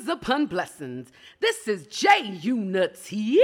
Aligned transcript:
Blessings 0.00 0.22
upon 0.22 0.46
blessings. 0.46 1.12
This 1.40 1.68
is 1.68 1.86
J 1.86 2.38
Unity 2.40 3.38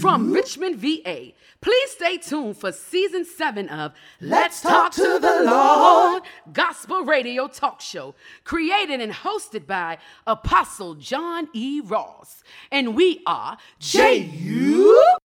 from 0.00 0.32
Richmond, 0.32 0.74
VA. 0.76 1.32
Please 1.60 1.90
stay 1.92 2.16
tuned 2.18 2.56
for 2.56 2.72
season 2.72 3.24
seven 3.24 3.68
of 3.68 3.92
Let's 4.20 4.60
Talk 4.60 4.90
to 4.92 5.18
the 5.20 5.42
Lord 5.44 6.24
Gospel 6.52 7.04
Radio 7.04 7.46
Talk 7.46 7.80
Show, 7.80 8.16
created 8.42 9.00
and 9.00 9.12
hosted 9.12 9.68
by 9.68 9.98
Apostle 10.26 10.96
John 10.96 11.48
E. 11.52 11.80
Ross. 11.80 12.42
And 12.72 12.96
we 12.96 13.22
are 13.24 13.56
J 13.78 14.18
U. 14.18 15.16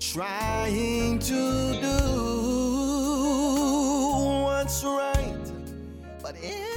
Trying 0.00 1.18
to 1.20 1.80
do 1.80 1.98
what's 4.42 4.84
right, 4.84 5.52
but 6.22 6.36
end 6.42 6.73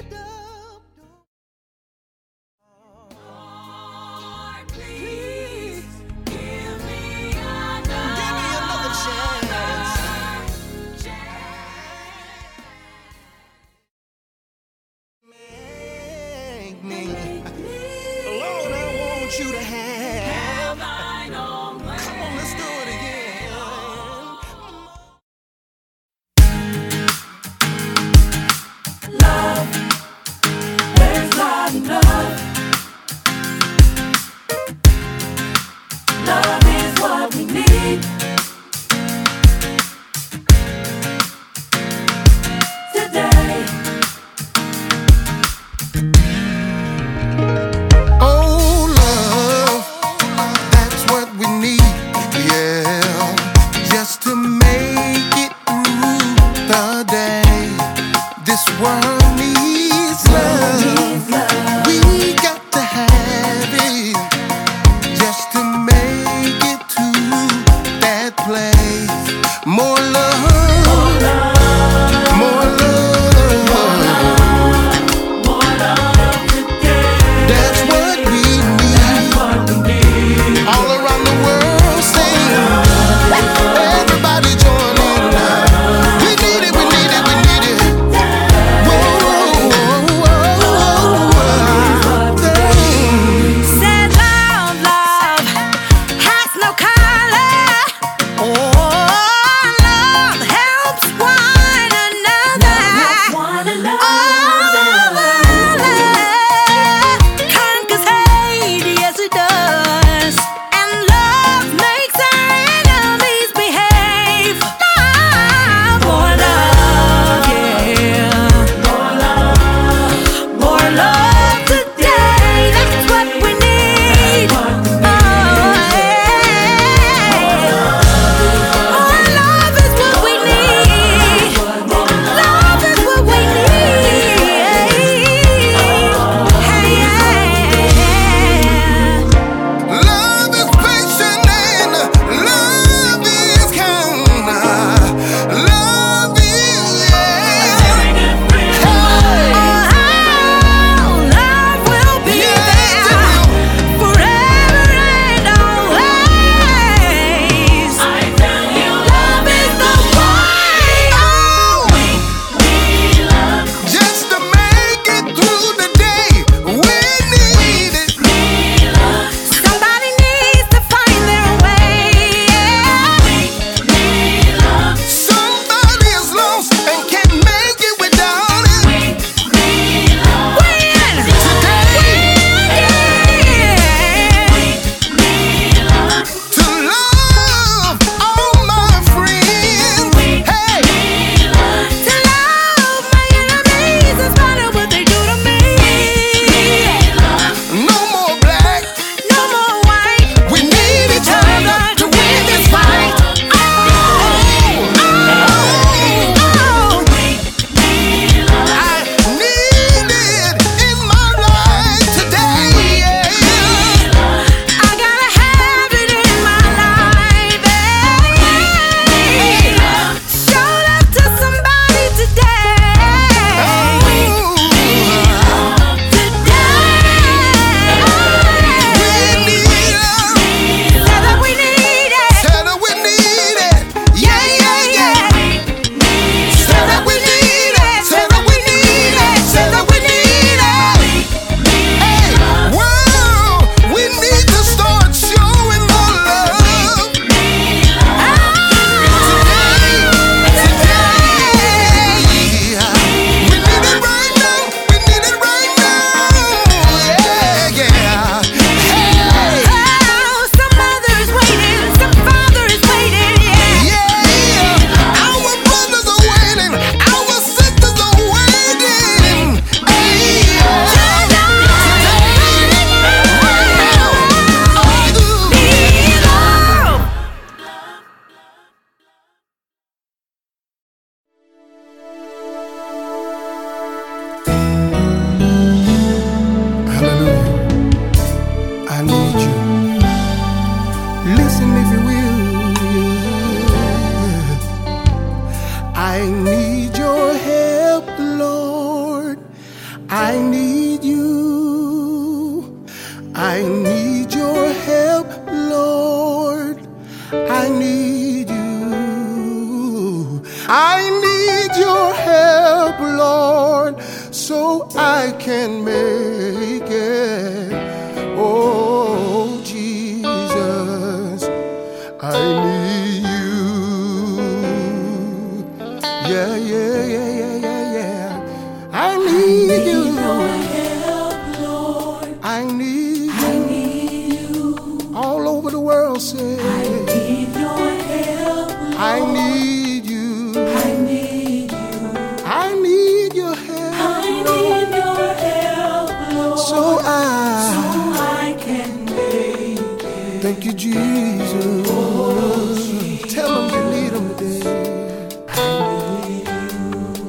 Jesus. 350.77 351.88
Oh, 351.89 352.75
Jesus. 352.77 353.33
Tell 353.33 353.68
him 353.68 353.74
you 353.74 353.83
need 353.95 354.13
him 354.13 354.35
today. 354.35 355.38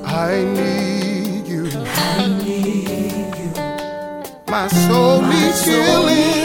I 0.05 0.45
need 0.45 1.49
you. 1.49 1.65
I 1.65 1.67
need 1.67 1.73
you. 1.73 1.81
I 1.81 2.27
need 2.45 3.37
you. 3.39 3.51
My 4.49 4.69
soul 4.69 5.23
My 5.23 5.31
needs 5.31 5.65
soul 5.65 5.75
healing. 5.75 6.38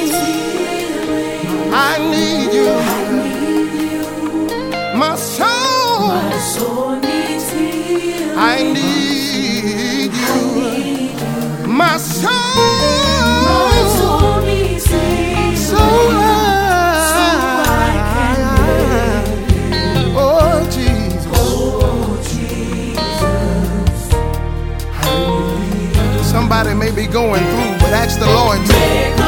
be 26.95 27.07
going 27.07 27.41
through, 27.41 27.77
but 27.79 27.91
ask 27.91 28.19
the 28.19 28.25
Lord 28.25 28.59
to. 28.67 29.22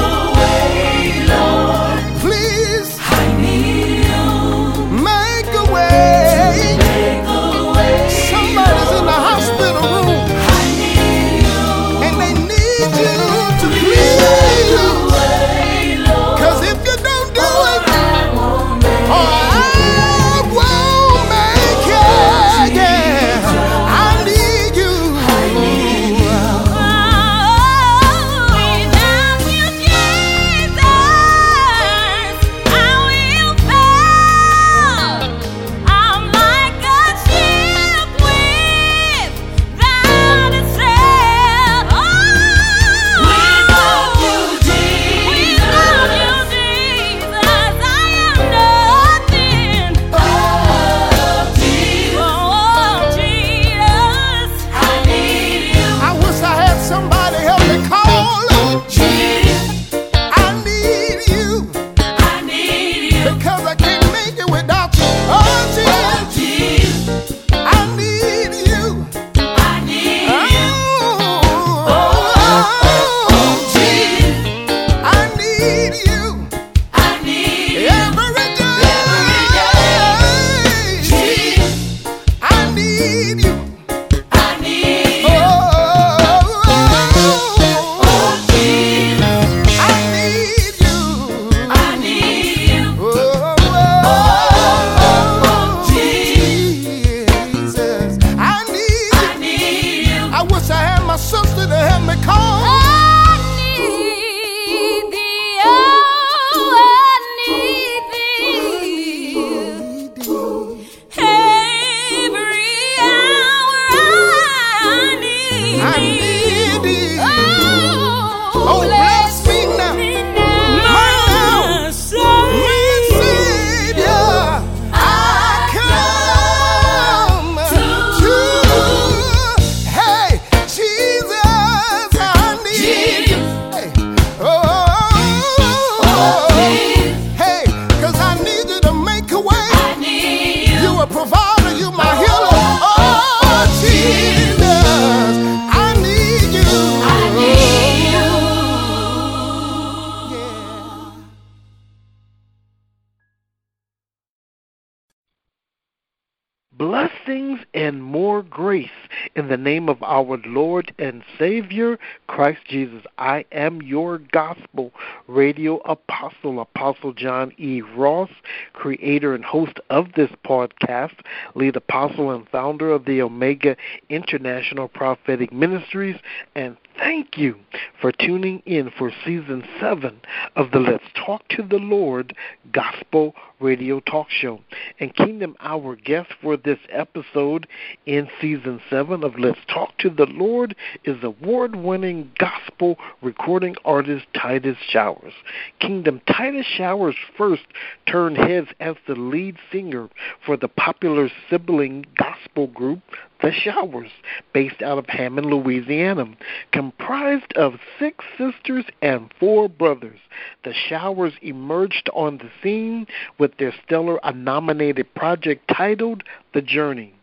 and 157.75 158.01
more 158.01 158.41
grace 158.41 158.89
in 159.35 159.49
the 159.49 159.57
name 159.57 159.89
of 159.89 160.01
our 160.01 160.39
Lord 160.45 160.93
and 160.97 161.23
Savior, 161.37 161.99
Christ 162.27 162.61
Jesus. 162.69 163.03
I 163.17 163.43
am 163.51 163.81
your 163.81 164.19
gospel 164.19 164.93
radio 165.27 165.79
apostle, 165.79 166.61
Apostle 166.61 167.11
John 167.11 167.51
E. 167.57 167.81
Ross, 167.81 168.29
creator 168.71 169.35
and 169.35 169.43
host 169.43 169.77
of 169.89 170.13
this 170.15 170.31
podcast, 170.45 171.15
lead 171.53 171.75
apostle 171.75 172.31
and 172.31 172.47
founder 172.47 172.91
of 172.91 173.03
the 173.03 173.21
Omega 173.21 173.75
International 174.09 174.87
Prophetic 174.87 175.51
Ministries, 175.51 176.15
and 176.55 176.77
thank 176.97 177.37
you 177.37 177.55
for 177.99 178.13
tuning 178.13 178.63
in 178.65 178.89
for 178.89 179.11
season 179.25 179.67
seven 179.81 180.21
of 180.55 180.71
the 180.71 180.79
Let's 180.79 181.03
Talk 181.13 181.45
to 181.49 181.61
the 181.61 181.75
Lord 181.77 182.33
Gospel 182.71 183.35
radio 183.59 183.99
talk 184.01 184.27
show. 184.29 184.59
And 184.99 185.15
Kingdom 185.15 185.55
Hour 185.59 185.95
guest 185.95 186.29
for 186.41 186.57
this 186.57 186.79
episode 186.89 187.67
in 188.05 188.29
season 188.41 188.81
seven 188.89 189.23
of 189.23 189.37
Let's 189.39 189.59
Talk 189.67 189.97
to 189.99 190.09
the 190.09 190.25
Lord 190.25 190.75
is 191.03 191.23
award 191.23 191.75
winning 191.75 192.31
gospel 192.37 192.97
recording 193.21 193.75
artist 193.85 194.25
Titus 194.33 194.77
Showers. 194.89 195.33
Kingdom 195.79 196.21
Titus 196.27 196.65
Showers 196.65 197.15
first 197.37 197.65
turned 198.07 198.37
heads 198.37 198.67
as 198.79 198.95
the 199.07 199.15
lead 199.15 199.57
singer 199.71 200.09
for 200.45 200.57
the 200.57 200.67
popular 200.67 201.29
sibling 201.49 202.05
gospel 202.17 202.67
group 202.67 203.01
the 203.45 203.51
Showers, 203.51 204.09
based 204.53 204.81
out 204.81 204.97
of 204.97 205.05
Hammond, 205.05 205.45
Louisiana. 205.45 206.25
Comprised 206.71 207.53
of 207.53 207.75
six 207.99 208.25
sisters 208.39 208.85
and 209.03 209.31
four 209.39 209.69
brothers, 209.69 210.17
The 210.63 210.73
Showers 210.73 211.33
emerged 211.43 212.09
on 212.15 212.39
the 212.39 212.49
scene 212.63 213.05
with 213.37 213.55
their 213.57 213.71
stellar 213.83 214.19
nominated 214.33 215.13
project 215.13 215.71
titled 215.71 216.23
The 216.55 216.63
Journey, 216.63 217.13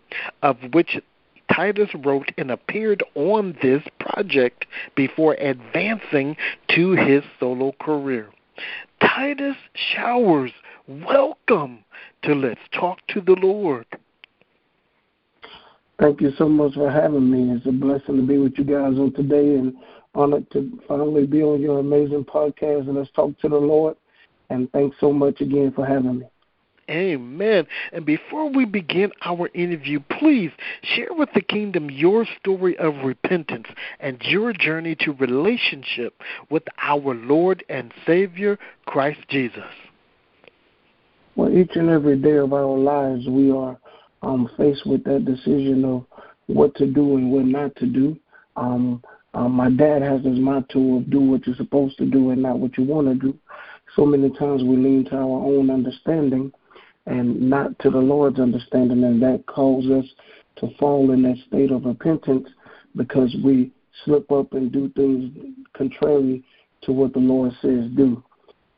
of 0.45 0.59
which 0.73 1.01
Titus 1.53 1.91
wrote 1.93 2.31
and 2.39 2.53
appeared 2.53 3.03
on 3.17 3.59
this 3.61 3.83
project 3.99 4.67
before 4.95 5.35
advancing 5.41 6.37
to 6.69 6.93
his 6.93 7.25
solo 7.41 7.73
career. 7.81 8.29
Titus 9.01 9.57
Showers, 9.75 10.53
welcome 10.87 11.81
to 12.23 12.37
Let's 12.37 12.61
Talk 12.71 13.05
to 13.09 13.21
the 13.21 13.35
Lord. 13.35 13.87
Thank 16.01 16.21
you 16.21 16.33
so 16.37 16.49
much 16.49 16.75
for 16.75 16.91
having 16.91 17.31
me. 17.31 17.55
It's 17.55 17.67
a 17.67 17.73
blessing 17.73 18.17
to 18.17 18.23
be 18.23 18.39
with 18.39 18.55
you 18.57 18.65
guys 18.65 18.99
on 18.99 19.13
today 19.13 19.57
and 19.57 19.75
honored 20.15 20.51
to 20.53 20.81
finally 20.89 21.27
be 21.27 21.43
on 21.43 21.61
your 21.61 21.79
amazing 21.79 22.25
podcast 22.25 22.89
and 22.89 22.97
let's 22.97 23.11
talk 23.13 23.39
to 23.41 23.49
the 23.49 23.57
Lord. 23.57 23.97
And 24.51 24.71
thanks 24.73 24.97
so 25.01 25.13
much 25.13 25.41
again 25.41 25.73
for 25.75 25.87
having 25.87 26.21
me. 26.21 26.27
Amen. 26.91 27.67
And 27.93 28.05
before 28.05 28.51
we 28.51 28.65
begin 28.65 29.13
our 29.25 29.49
interview, 29.55 30.01
please 30.19 30.51
share 30.83 31.13
with 31.13 31.31
the 31.35 31.41
kingdom 31.41 31.91
your 31.91 32.27
story 32.41 32.77
of 32.79 32.97
repentance 33.05 33.69
and 34.01 34.21
your 34.23 34.53
journey 34.53 34.97
to 34.97 35.13
relationship 35.13 36.21
with 36.51 36.65
our 36.79 37.15
Lord 37.15 37.65
and 37.69 37.95
Savior, 38.07 38.59
Christ 38.85 39.21
Jesus. 39.29 39.65
Well, 41.37 41.57
each 41.57 41.77
and 41.77 41.89
every 41.89 42.17
day 42.17 42.37
of 42.37 42.53
our 42.53 42.77
lives, 42.77 43.27
we 43.27 43.51
are 43.51 43.79
um, 44.23 44.49
faced 44.57 44.87
with 44.87 45.05
that 45.05 45.25
decision 45.25 45.85
of 45.85 46.05
what 46.47 46.75
to 46.77 46.87
do 46.87 47.17
and 47.17 47.31
what 47.31 47.45
not 47.45 47.75
to 47.77 47.87
do. 47.87 48.19
Um, 48.57 49.03
um, 49.35 49.53
my 49.53 49.71
dad 49.71 50.03
has 50.03 50.23
this 50.23 50.39
motto 50.39 50.99
of 50.99 51.11
do 51.11 51.21
what 51.21 51.47
you're 51.47 51.57
supposed 51.57 51.97
to 51.99 52.05
do 52.05 52.31
and 52.31 52.43
not 52.43 52.59
what 52.59 52.77
you 52.77 52.85
want 52.85 53.09
to 53.09 53.15
do. 53.15 53.37
So 53.97 54.05
many 54.05 54.31
times 54.31 54.63
we 54.63 54.77
lean 54.77 55.07
to 55.07 55.17
our 55.17 55.23
own 55.23 55.71
understanding 55.71 56.53
and 57.07 57.41
not 57.41 57.79
to 57.81 57.91
the 57.91 57.99
Lord's 57.99 58.39
understanding, 58.39 59.03
and 59.05 59.21
that 59.23 59.45
causes 59.47 59.91
us 59.91 60.05
to 60.57 60.69
fall 60.79 61.11
in 61.11 61.23
that 61.23 61.37
state 61.49 61.73
of 61.73 61.85
repentance 61.85 62.49
because 62.95 63.35
we 63.43 63.73
slip 64.05 64.31
up 64.31 64.53
and 64.53 64.71
do 64.71 64.89
things 64.91 65.33
contrary 65.77 66.45
to 66.83 66.93
what 66.93 67.13
the 67.13 67.19
Lord 67.19 67.53
says 67.61 67.89
do. 67.97 68.23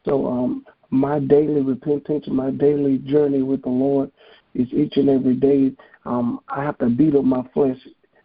So, 0.06 0.26
um, 0.26 0.64
my 0.90 1.18
daily 1.18 1.60
repentance, 1.60 2.24
my 2.28 2.50
daily 2.50 2.98
journey 2.98 3.42
with 3.42 3.62
the 3.62 3.68
Lord 3.68 4.10
is 4.54 4.68
each 4.72 4.96
and 4.96 5.08
every 5.08 5.34
day. 5.34 5.72
Um, 6.04 6.40
I 6.48 6.62
have 6.62 6.78
to 6.78 6.88
beat 6.88 7.14
up 7.16 7.24
my 7.24 7.42
flesh 7.52 7.78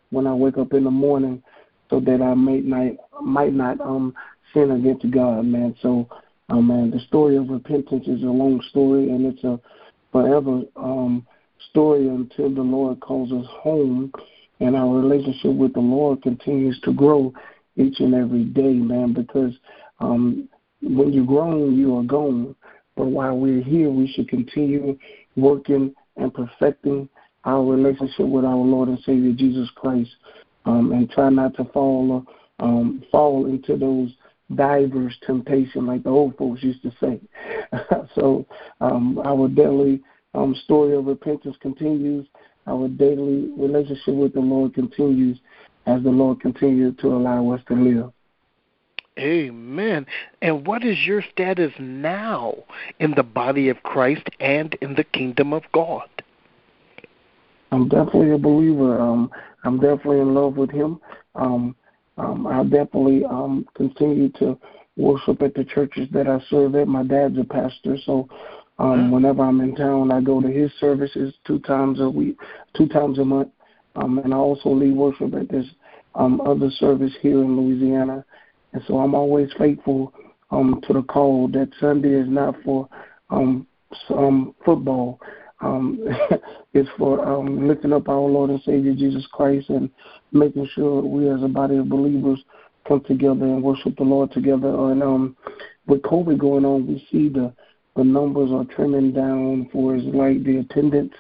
when 0.09 0.27
I 0.27 0.33
wake 0.33 0.57
up 0.57 0.73
in 0.73 0.83
the 0.83 0.91
morning 0.91 1.41
so 1.89 1.99
that 1.99 2.21
I 2.21 2.33
might 2.33 2.65
not 2.65 2.93
might 3.21 3.53
not 3.53 3.81
um 3.81 4.13
sin 4.53 4.71
against 4.71 5.09
God, 5.11 5.45
man. 5.45 5.75
So, 5.81 6.07
um, 6.49 6.67
man, 6.67 6.91
the 6.91 6.99
story 7.07 7.37
of 7.37 7.49
repentance 7.49 8.07
is 8.07 8.23
a 8.23 8.25
long 8.25 8.61
story, 8.69 9.09
and 9.09 9.25
it's 9.25 9.43
a 9.43 9.59
forever 10.11 10.61
um, 10.75 11.25
story 11.69 12.07
until 12.07 12.53
the 12.53 12.61
Lord 12.61 12.99
calls 12.99 13.31
us 13.31 13.45
home 13.61 14.11
and 14.59 14.75
our 14.75 14.99
relationship 14.99 15.53
with 15.53 15.73
the 15.73 15.79
Lord 15.79 16.21
continues 16.21 16.79
to 16.81 16.93
grow 16.93 17.33
each 17.77 17.99
and 17.99 18.13
every 18.13 18.43
day, 18.43 18.73
man, 18.73 19.13
because 19.13 19.53
um, 19.99 20.49
when 20.81 21.13
you're 21.13 21.25
grown, 21.25 21.77
you 21.77 21.97
are 21.97 22.03
gone. 22.03 22.55
But 22.95 23.05
while 23.05 23.37
we're 23.37 23.63
here, 23.63 23.89
we 23.89 24.11
should 24.11 24.27
continue 24.27 24.97
working 25.37 25.95
and 26.19 26.33
perfecting 26.33 27.09
our 27.45 27.63
relationship 27.63 28.27
with 28.27 28.45
our 28.45 28.55
Lord 28.55 28.89
and 28.89 28.99
Savior 28.99 29.33
Jesus 29.33 29.69
Christ, 29.75 30.11
um, 30.65 30.91
and 30.91 31.09
try 31.09 31.29
not 31.29 31.55
to 31.55 31.65
fall 31.65 32.25
um, 32.59 33.03
fall 33.11 33.45
into 33.45 33.77
those 33.77 34.11
diverse 34.55 35.15
temptation, 35.25 35.85
like 35.85 36.03
the 36.03 36.09
old 36.09 36.35
folks 36.37 36.63
used 36.63 36.81
to 36.83 36.91
say. 36.99 37.19
so 38.15 38.45
um, 38.81 39.19
our 39.23 39.47
daily 39.47 40.01
um, 40.33 40.55
story 40.63 40.95
of 40.95 41.05
repentance 41.05 41.55
continues. 41.61 42.27
Our 42.67 42.87
daily 42.87 43.49
relationship 43.57 44.13
with 44.13 44.33
the 44.33 44.41
Lord 44.41 44.73
continues 44.73 45.39
as 45.85 46.03
the 46.03 46.09
Lord 46.09 46.39
continues 46.41 46.95
to 46.97 47.07
allow 47.07 47.51
us 47.51 47.61
to 47.67 47.73
live. 47.73 48.11
Amen. 49.19 50.05
And 50.41 50.65
what 50.65 50.85
is 50.85 50.97
your 51.05 51.21
status 51.33 51.73
now 51.77 52.55
in 52.99 53.11
the 53.11 53.23
body 53.23 53.67
of 53.69 53.83
Christ 53.83 54.29
and 54.39 54.75
in 54.81 54.95
the 54.95 55.03
kingdom 55.03 55.51
of 55.51 55.63
God? 55.73 56.07
I'm 57.71 57.89
definitely 57.89 58.31
a 58.31 58.37
believer. 58.37 58.99
Um, 58.99 59.29
I'm 59.63 59.79
definitely 59.79 60.21
in 60.21 60.33
love 60.33 60.55
with 60.55 60.71
Him. 60.71 60.99
Um, 61.35 61.75
um, 62.17 62.47
I 62.47 62.63
definitely 62.63 63.23
um, 63.25 63.65
continue 63.75 64.29
to 64.39 64.57
worship 64.97 65.41
at 65.41 65.53
the 65.53 65.63
churches 65.63 66.07
that 66.11 66.27
I 66.27 66.39
serve 66.49 66.75
at. 66.75 66.87
My 66.87 67.03
dad's 67.03 67.37
a 67.37 67.43
pastor, 67.43 67.97
so 68.05 68.27
um, 68.77 68.87
mm-hmm. 68.87 69.11
whenever 69.11 69.43
I'm 69.43 69.61
in 69.61 69.75
town, 69.75 70.11
I 70.11 70.21
go 70.21 70.41
to 70.41 70.47
his 70.47 70.71
services 70.79 71.33
two 71.45 71.59
times 71.59 71.99
a 71.99 72.09
week, 72.09 72.37
two 72.75 72.87
times 72.87 73.19
a 73.19 73.25
month, 73.25 73.49
um, 73.95 74.19
and 74.19 74.33
I 74.33 74.37
also 74.37 74.69
lead 74.69 74.95
worship 74.95 75.33
at 75.33 75.49
this 75.49 75.65
um, 76.15 76.41
other 76.41 76.69
service 76.71 77.13
here 77.21 77.41
in 77.41 77.55
Louisiana. 77.55 78.25
And 78.73 78.81
so 78.87 78.99
I'm 78.99 79.15
always 79.15 79.49
faithful 79.57 80.13
um, 80.51 80.81
to 80.87 80.93
the 80.93 81.03
call 81.03 81.47
that 81.49 81.71
Sunday 81.79 82.13
is 82.13 82.27
not 82.27 82.55
for 82.63 82.87
um, 83.29 83.67
some 84.07 84.55
football. 84.65 85.19
Um, 85.61 85.99
it's 86.73 86.89
for 86.97 87.25
um, 87.27 87.67
lifting 87.67 87.93
up 87.93 88.07
our 88.07 88.19
Lord 88.19 88.49
and 88.49 88.61
Savior 88.63 88.93
Jesus 88.93 89.27
Christ 89.31 89.69
and 89.69 89.89
making 90.31 90.67
sure 90.73 91.01
we 91.01 91.29
as 91.29 91.43
a 91.43 91.47
body 91.47 91.77
of 91.77 91.89
believers 91.89 92.39
come 92.87 93.01
together 93.01 93.45
and 93.45 93.63
worship 93.63 93.97
the 93.97 94.03
Lord 94.03 94.31
together. 94.31 94.69
And 94.91 95.03
um, 95.03 95.35
with 95.87 96.01
COVID 96.03 96.39
going 96.39 96.65
on, 96.65 96.87
we 96.87 97.05
see 97.11 97.29
the 97.29 97.53
the 97.95 98.03
numbers 98.03 98.51
are 98.51 98.63
trimming 98.75 99.11
down 99.11 99.67
for 99.73 99.95
as 99.95 100.03
like 100.03 100.43
the 100.43 100.59
attendance 100.59 101.11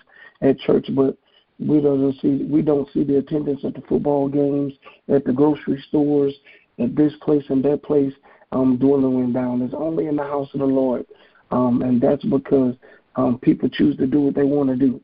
at 0.41 0.57
church, 0.59 0.87
but 0.95 1.17
we 1.59 1.81
don't 1.81 2.15
see 2.21 2.45
we 2.49 2.61
don't 2.61 2.87
see 2.93 3.03
the 3.03 3.17
attendance 3.17 3.61
at 3.65 3.73
the 3.73 3.81
football 3.81 4.29
games, 4.29 4.73
at 5.09 5.25
the 5.25 5.33
grocery 5.33 5.83
stores, 5.89 6.33
at 6.79 6.95
this 6.95 7.13
place 7.21 7.43
and 7.49 7.63
that 7.65 7.83
place 7.83 8.13
um, 8.51 8.77
dwindling 8.77 9.33
down. 9.33 9.61
It's 9.61 9.73
only 9.73 10.07
in 10.07 10.15
the 10.15 10.23
house 10.23 10.49
of 10.53 10.59
the 10.59 10.65
Lord, 10.65 11.05
um, 11.51 11.81
and 11.81 12.01
that's 12.01 12.23
because 12.25 12.75
um, 13.15 13.39
people 13.39 13.69
choose 13.69 13.97
to 13.97 14.07
do 14.07 14.21
what 14.21 14.35
they 14.35 14.43
want 14.43 14.69
to 14.69 14.75
do. 14.75 15.01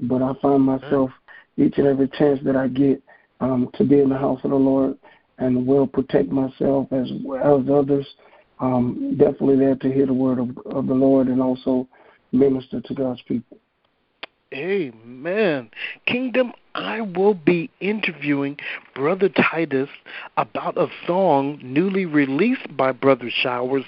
But 0.00 0.22
I 0.22 0.32
find 0.40 0.62
myself 0.62 1.10
each 1.56 1.78
and 1.78 1.86
every 1.86 2.08
chance 2.08 2.38
that 2.44 2.56
I 2.56 2.68
get 2.68 3.02
um, 3.40 3.70
to 3.74 3.84
be 3.84 4.00
in 4.00 4.08
the 4.08 4.18
house 4.18 4.40
of 4.44 4.50
the 4.50 4.56
Lord 4.56 4.96
and 5.38 5.66
will 5.66 5.86
protect 5.86 6.30
myself 6.30 6.88
as 6.92 7.10
well 7.22 7.60
as 7.60 7.68
others. 7.70 8.06
Um, 8.58 9.16
definitely 9.18 9.56
there 9.56 9.76
to 9.76 9.92
hear 9.92 10.06
the 10.06 10.14
word 10.14 10.38
of, 10.38 10.48
of 10.66 10.86
the 10.86 10.94
Lord 10.94 11.28
and 11.28 11.42
also 11.42 11.86
minister 12.32 12.80
to 12.80 12.94
God's 12.94 13.20
people. 13.22 13.58
Amen. 14.56 15.70
Kingdom, 16.06 16.52
I 16.74 17.02
will 17.02 17.34
be 17.34 17.68
interviewing 17.80 18.58
Brother 18.94 19.28
Titus 19.28 19.90
about 20.38 20.78
a 20.78 20.88
song 21.06 21.60
newly 21.62 22.06
released 22.06 22.74
by 22.74 22.92
Brother 22.92 23.28
Showers 23.30 23.84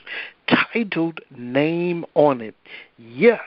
titled 0.47 1.21
Name 1.35 2.05
on 2.15 2.43
It. 2.43 2.55
Yes, 2.99 3.41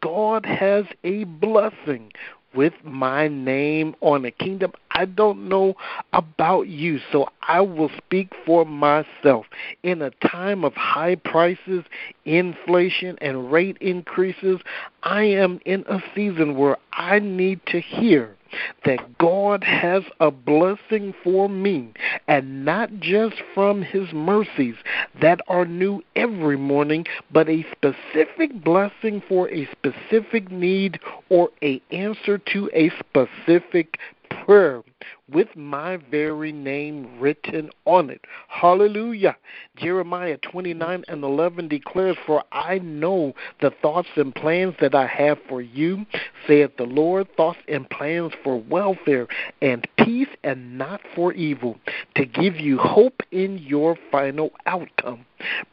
God 0.00 0.46
has 0.46 0.86
a 1.04 1.24
blessing 1.24 2.10
with 2.54 2.72
my 2.84 3.28
name 3.28 3.94
on 4.00 4.24
it. 4.24 4.38
Kingdom, 4.38 4.72
I 4.90 5.04
don't 5.06 5.48
know 5.48 5.74
about 6.12 6.68
you, 6.68 7.00
so 7.10 7.28
I 7.42 7.60
will 7.60 7.90
speak 7.96 8.32
for 8.44 8.64
myself. 8.64 9.46
In 9.82 10.02
a 10.02 10.10
time 10.26 10.64
of 10.64 10.74
high 10.74 11.16
prices, 11.16 11.84
inflation, 12.24 13.18
and 13.20 13.50
rate 13.50 13.78
increases, 13.80 14.60
I 15.02 15.24
am 15.24 15.60
in 15.64 15.84
a 15.88 16.02
season 16.14 16.56
where 16.56 16.76
I 16.92 17.18
need 17.18 17.60
to 17.66 17.80
hear 17.80 18.36
that 18.84 19.18
God 19.18 19.64
has 19.64 20.02
a 20.20 20.30
blessing 20.30 21.14
for 21.22 21.48
me, 21.48 21.92
and 22.28 22.64
not 22.64 22.90
just 23.00 23.36
from 23.54 23.82
His 23.82 24.12
mercies 24.12 24.76
that 25.20 25.40
are 25.48 25.64
new 25.64 26.02
every 26.16 26.56
morning, 26.56 27.06
but 27.32 27.48
a 27.48 27.66
specific 27.72 28.64
blessing 28.64 29.22
for 29.28 29.50
a 29.50 29.68
specific 29.72 30.50
need 30.50 30.98
or 31.28 31.50
a 31.62 31.80
answer 31.90 32.38
to 32.38 32.70
a 32.72 32.90
specific 32.98 33.98
prayer. 34.44 34.82
With 35.30 35.48
my 35.56 35.96
very 36.10 36.52
name 36.52 37.18
written 37.18 37.70
on 37.84 38.10
it. 38.10 38.20
Hallelujah. 38.48 39.36
Jeremiah 39.76 40.38
29 40.38 41.04
and 41.08 41.24
11 41.24 41.68
declares, 41.68 42.16
For 42.26 42.44
I 42.52 42.78
know 42.78 43.34
the 43.60 43.72
thoughts 43.82 44.08
and 44.16 44.34
plans 44.34 44.74
that 44.80 44.94
I 44.94 45.06
have 45.06 45.38
for 45.48 45.62
you, 45.62 46.06
saith 46.46 46.76
the 46.76 46.84
Lord, 46.84 47.28
thoughts 47.36 47.58
and 47.68 47.88
plans 47.88 48.32
for 48.42 48.60
welfare 48.60 49.26
and 49.60 49.86
peace 49.98 50.28
and 50.42 50.78
not 50.78 51.00
for 51.14 51.32
evil, 51.32 51.78
to 52.16 52.24
give 52.24 52.56
you 52.56 52.78
hope 52.78 53.22
in 53.30 53.58
your 53.58 53.96
final 54.10 54.52
outcome. 54.66 55.24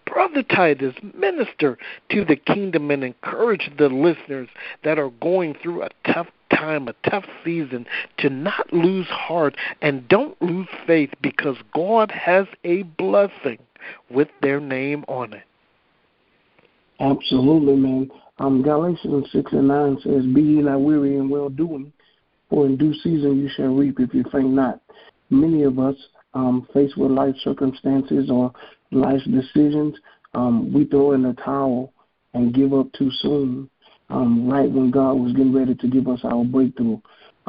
Brother 0.05 0.41
Titus, 0.43 0.95
minister 1.13 1.77
to 2.09 2.25
the 2.25 2.35
kingdom 2.35 2.89
and 2.89 3.03
encourage 3.03 3.69
the 3.77 3.89
listeners 3.89 4.49
that 4.83 4.97
are 4.97 5.11
going 5.21 5.53
through 5.53 5.83
a 5.83 5.89
tough 6.05 6.27
time, 6.51 6.87
a 6.87 7.09
tough 7.09 7.25
season, 7.43 7.85
to 8.17 8.29
not 8.29 8.71
lose 8.73 9.07
heart 9.19 9.55
and 9.81 10.07
don't 10.07 10.39
lose 10.41 10.67
faith 10.87 11.11
because 11.21 11.57
God 11.73 12.11
has 12.11 12.47
a 12.63 12.83
blessing 12.83 13.59
with 14.09 14.29
their 14.41 14.59
name 14.59 15.05
on 15.07 15.33
it. 15.33 15.43
Absolutely, 16.99 17.75
man. 17.75 18.11
Um, 18.39 18.61
Galatians 18.61 19.27
6 19.31 19.51
and 19.51 19.67
9 19.67 19.97
says, 20.03 20.25
Be 20.33 20.41
ye 20.41 20.61
not 20.61 20.81
weary 20.81 21.17
in 21.17 21.29
well 21.29 21.49
doing, 21.49 21.91
for 22.49 22.65
in 22.65 22.77
due 22.77 22.93
season 22.93 23.39
you 23.39 23.49
shall 23.55 23.75
reap 23.75 23.99
if 23.99 24.13
you 24.13 24.23
faint 24.31 24.51
not. 24.51 24.81
Many 25.29 25.63
of 25.63 25.79
us, 25.79 25.95
um, 26.33 26.67
faced 26.73 26.97
with 26.97 27.11
life 27.11 27.35
circumstances 27.43 28.29
or 28.29 28.53
life's 28.91 29.25
decisions, 29.25 29.95
um, 30.33 30.71
we 30.73 30.85
throw 30.85 31.13
in 31.13 31.23
the 31.23 31.33
towel 31.33 31.93
and 32.33 32.53
give 32.53 32.73
up 32.73 32.91
too 32.93 33.11
soon, 33.19 33.69
um, 34.09 34.49
right 34.49 34.69
when 34.69 34.91
God 34.91 35.13
was 35.13 35.33
getting 35.33 35.53
ready 35.53 35.75
to 35.75 35.87
give 35.87 36.07
us 36.07 36.19
our 36.23 36.43
breakthrough. 36.43 36.99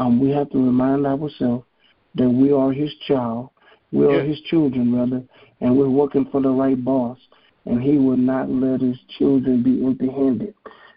Um, 0.00 0.18
we 0.18 0.30
have 0.30 0.48
to 0.52 0.56
remind 0.56 1.06
ourselves 1.06 1.66
that 2.14 2.30
we 2.30 2.52
are 2.52 2.72
His 2.72 2.90
child, 3.06 3.50
we 3.92 4.06
are 4.06 4.22
His 4.22 4.40
children, 4.48 4.96
rather, 4.96 5.22
and 5.60 5.76
we're 5.76 5.90
working 5.90 6.26
for 6.32 6.40
the 6.40 6.48
right 6.48 6.82
boss, 6.82 7.18
and 7.66 7.82
He 7.82 7.98
will 7.98 8.16
not 8.16 8.48
let 8.48 8.80
His 8.80 8.96
children 9.18 9.62
be 9.62 9.84
empty 9.84 10.08
handed. 10.08 10.54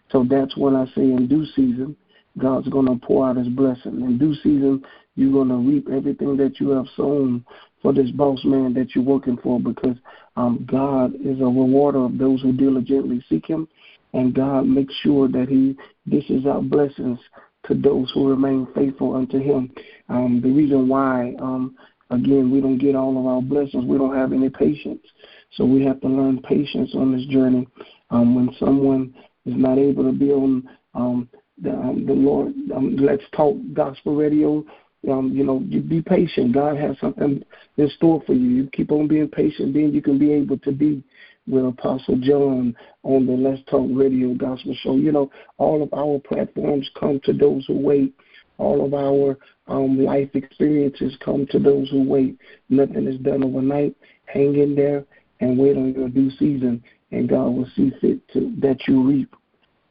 So 0.10 0.26
that's 0.30 0.56
when 0.56 0.78
I 0.78 0.86
say 0.96 1.02
in 1.02 1.28
due 1.28 1.46
season, 1.48 1.98
God's 2.38 2.70
going 2.70 2.86
to 2.86 3.06
pour 3.06 3.28
out 3.28 3.36
His 3.36 3.50
blessing. 3.50 4.00
In 4.00 4.18
due 4.18 4.36
season, 4.36 4.82
you're 5.18 5.34
going 5.34 5.50
to 5.50 5.58
reap 5.58 5.90
everything 5.92 6.38
that 6.38 6.62
you 6.62 6.70
have 6.70 6.88
sown 6.96 7.44
for 7.82 7.92
this 7.92 8.10
boss 8.12 8.40
man 8.46 8.74
that 8.76 8.96
you're 8.96 9.04
working 9.04 9.38
for 9.44 9.60
because 9.60 9.98
um, 10.38 10.66
God 10.66 11.14
is 11.16 11.42
a 11.42 11.44
rewarder 11.44 12.06
of 12.06 12.18
those 12.18 12.42
who 12.42 12.54
diligently 12.54 13.22
seek 13.28 13.48
Him, 13.48 13.68
and 14.14 14.34
God 14.34 14.66
makes 14.66 14.94
sure 15.04 15.28
that 15.28 15.50
He 15.50 15.76
dishes 16.10 16.46
out 16.46 16.70
blessings 16.70 17.20
to 17.68 17.74
those 17.74 18.12
who 18.14 18.30
remain 18.30 18.68
faithful 18.76 19.16
unto 19.16 19.40
Him. 19.40 19.72
Um, 20.10 20.42
the 20.42 20.50
reason 20.50 20.88
why, 20.88 21.34
um, 21.40 21.76
again, 22.10 22.52
we 22.52 22.62
don't 22.62 22.78
get 22.78 22.96
all 22.96 23.18
of 23.18 23.26
our 23.26 23.42
blessings, 23.42 23.86
we 23.86 23.98
don't 23.98 24.16
have 24.16 24.34
any 24.34 24.50
patience. 24.50 25.06
So 25.54 25.66
we 25.66 25.84
have 25.86 26.02
to 26.02 26.08
learn 26.08 26.42
patience 26.42 26.92
on 26.96 27.16
this 27.16 27.26
journey. 27.28 27.68
Um, 28.10 28.36
when 28.36 28.56
someone 28.60 29.14
is 29.46 29.56
not 29.56 29.78
able 29.78 30.04
to 30.04 30.12
be 30.12 30.32
on 30.32 30.70
um, 30.94 31.30
the, 31.62 31.72
um, 31.72 32.06
the 32.06 32.14
Lord, 32.14 32.54
um, 32.76 32.96
Let's 32.98 33.24
Talk 33.36 33.56
Gospel 33.74 34.16
Radio, 34.16 34.66
um, 35.10 35.32
you 35.34 35.44
know, 35.44 35.62
you 35.68 35.82
be 35.82 36.02
patient. 36.02 36.54
God 36.54 36.78
has 36.78 36.98
something 37.00 37.44
in 37.78 37.90
store 37.92 38.24
for 38.26 38.34
you. 38.34 38.50
You 38.50 38.70
keep 38.72 38.92
on 38.92 39.08
being 39.08 39.28
patient, 39.28 39.74
then 39.74 39.94
you 39.94 40.02
can 40.02 40.18
be 40.18 40.32
able 40.32 40.58
to 40.60 40.72
be 40.72 41.04
with 41.48 41.66
Apostle 41.66 42.18
John 42.18 42.76
on 43.04 43.26
the 43.26 43.34
Let's 43.34 43.62
Talk 43.70 43.88
Radio 43.92 44.34
Gospel 44.34 44.76
Show. 44.82 44.96
You 44.96 45.12
know, 45.12 45.32
all 45.58 45.84
of 45.84 45.94
our 45.94 46.20
platforms 46.20 46.90
come 47.00 47.20
to 47.26 47.34
those 47.34 47.66
who 47.68 47.78
wait. 47.78 48.14
All 48.58 48.86
of 48.86 48.94
our 48.94 49.38
um, 49.68 50.04
life 50.04 50.30
experiences 50.36 51.18
come 51.24 51.46
to 51.50 51.60
those 51.60 51.90
who 51.90 52.04
wait. 52.04 52.38
Nothing 52.70 53.08
is 53.08 53.20
done 53.20 53.44
overnight. 53.44 53.96
Hang 54.26 54.56
in 54.58 54.76
there 54.76 55.06
and 55.40 55.58
wait 55.58 55.76
on 55.76 55.94
your 55.94 56.10
due 56.10 56.30
season, 56.32 56.84
and 57.12 57.28
God 57.28 57.50
will 57.50 57.68
see 57.76 57.92
fit 58.00 58.26
to 58.30 58.54
that 58.60 58.88
you 58.88 59.04
reap 59.04 59.36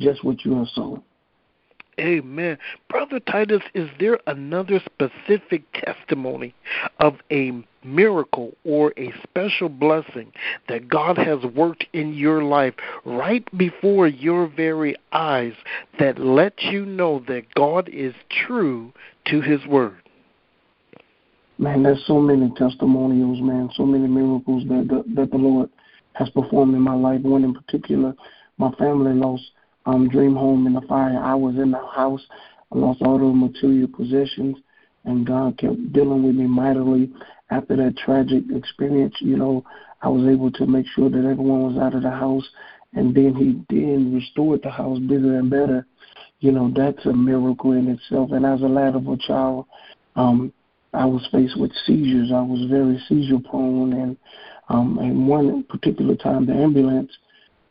just 0.00 0.24
what 0.24 0.44
you 0.44 0.56
have 0.56 0.68
sown. 0.68 1.02
Amen. 2.00 2.56
Brother 2.88 3.20
Titus, 3.20 3.62
is 3.74 3.88
there 4.00 4.18
another 4.26 4.80
specific 4.80 5.62
testimony 5.74 6.54
of 7.00 7.16
a 7.30 7.52
miracle 7.84 8.52
or 8.64 8.92
a 8.96 9.12
special 9.22 9.68
blessing 9.68 10.32
that 10.68 10.88
God 10.88 11.18
has 11.18 11.42
worked 11.54 11.86
in 11.92 12.14
your 12.14 12.42
life 12.42 12.74
right 13.04 13.46
before 13.56 14.06
your 14.06 14.46
very 14.46 14.96
eyes 15.12 15.54
that 15.98 16.18
lets 16.18 16.62
you 16.64 16.84
know 16.86 17.22
that 17.28 17.54
God 17.54 17.88
is 17.88 18.14
true 18.46 18.92
to 19.26 19.40
his 19.40 19.64
word? 19.66 20.02
Man, 21.58 21.82
there's 21.82 22.04
so 22.06 22.20
many 22.20 22.52
testimonials, 22.56 23.40
man, 23.40 23.70
so 23.76 23.84
many 23.84 24.08
miracles 24.08 24.64
that 24.68 24.88
the, 24.88 25.04
that 25.14 25.30
the 25.30 25.36
Lord 25.36 25.70
has 26.14 26.28
performed 26.30 26.74
in 26.74 26.80
my 26.80 26.94
life. 26.94 27.20
One 27.20 27.44
in 27.44 27.54
particular, 27.54 28.14
my 28.58 28.72
family 28.72 29.12
lost 29.12 29.44
um, 29.86 30.08
dream 30.08 30.34
home 30.34 30.66
in 30.66 30.72
the 30.72 30.80
fire. 30.82 31.18
I 31.22 31.34
was 31.34 31.56
in 31.56 31.70
the 31.70 31.86
house. 31.94 32.20
I 32.72 32.78
lost 32.78 33.02
all 33.02 33.18
the 33.18 33.24
material 33.24 33.88
possessions, 33.88 34.56
and 35.04 35.26
God 35.26 35.58
kept 35.58 35.92
dealing 35.92 36.22
with 36.22 36.34
me 36.34 36.46
mightily. 36.46 37.10
After 37.50 37.76
that 37.76 37.96
tragic 37.98 38.44
experience, 38.54 39.14
you 39.20 39.36
know, 39.36 39.64
I 40.00 40.08
was 40.08 40.26
able 40.26 40.50
to 40.52 40.66
make 40.66 40.86
sure 40.94 41.10
that 41.10 41.18
everyone 41.18 41.74
was 41.74 41.76
out 41.82 41.94
of 41.94 42.02
the 42.02 42.10
house, 42.10 42.48
and 42.94 43.14
then 43.14 43.34
He 43.34 43.74
then 43.74 44.14
restored 44.14 44.62
the 44.62 44.70
house 44.70 44.98
bigger 44.98 45.38
and 45.38 45.50
better. 45.50 45.86
You 46.40 46.52
know, 46.52 46.72
that's 46.74 47.04
a 47.06 47.12
miracle 47.12 47.72
in 47.72 47.88
itself. 47.88 48.32
And 48.32 48.44
as 48.44 48.62
a 48.62 48.66
lad 48.66 48.96
of 48.96 49.06
a 49.06 49.16
child, 49.16 49.66
um, 50.16 50.52
I 50.92 51.06
was 51.06 51.26
faced 51.32 51.58
with 51.58 51.72
seizures. 51.86 52.32
I 52.32 52.42
was 52.42 52.68
very 52.68 52.98
seizure 53.08 53.38
prone, 53.38 53.92
and 53.92 54.16
um, 54.68 54.98
and 54.98 55.26
one 55.26 55.64
particular 55.64 56.16
time, 56.16 56.46
the 56.46 56.54
ambulance 56.54 57.12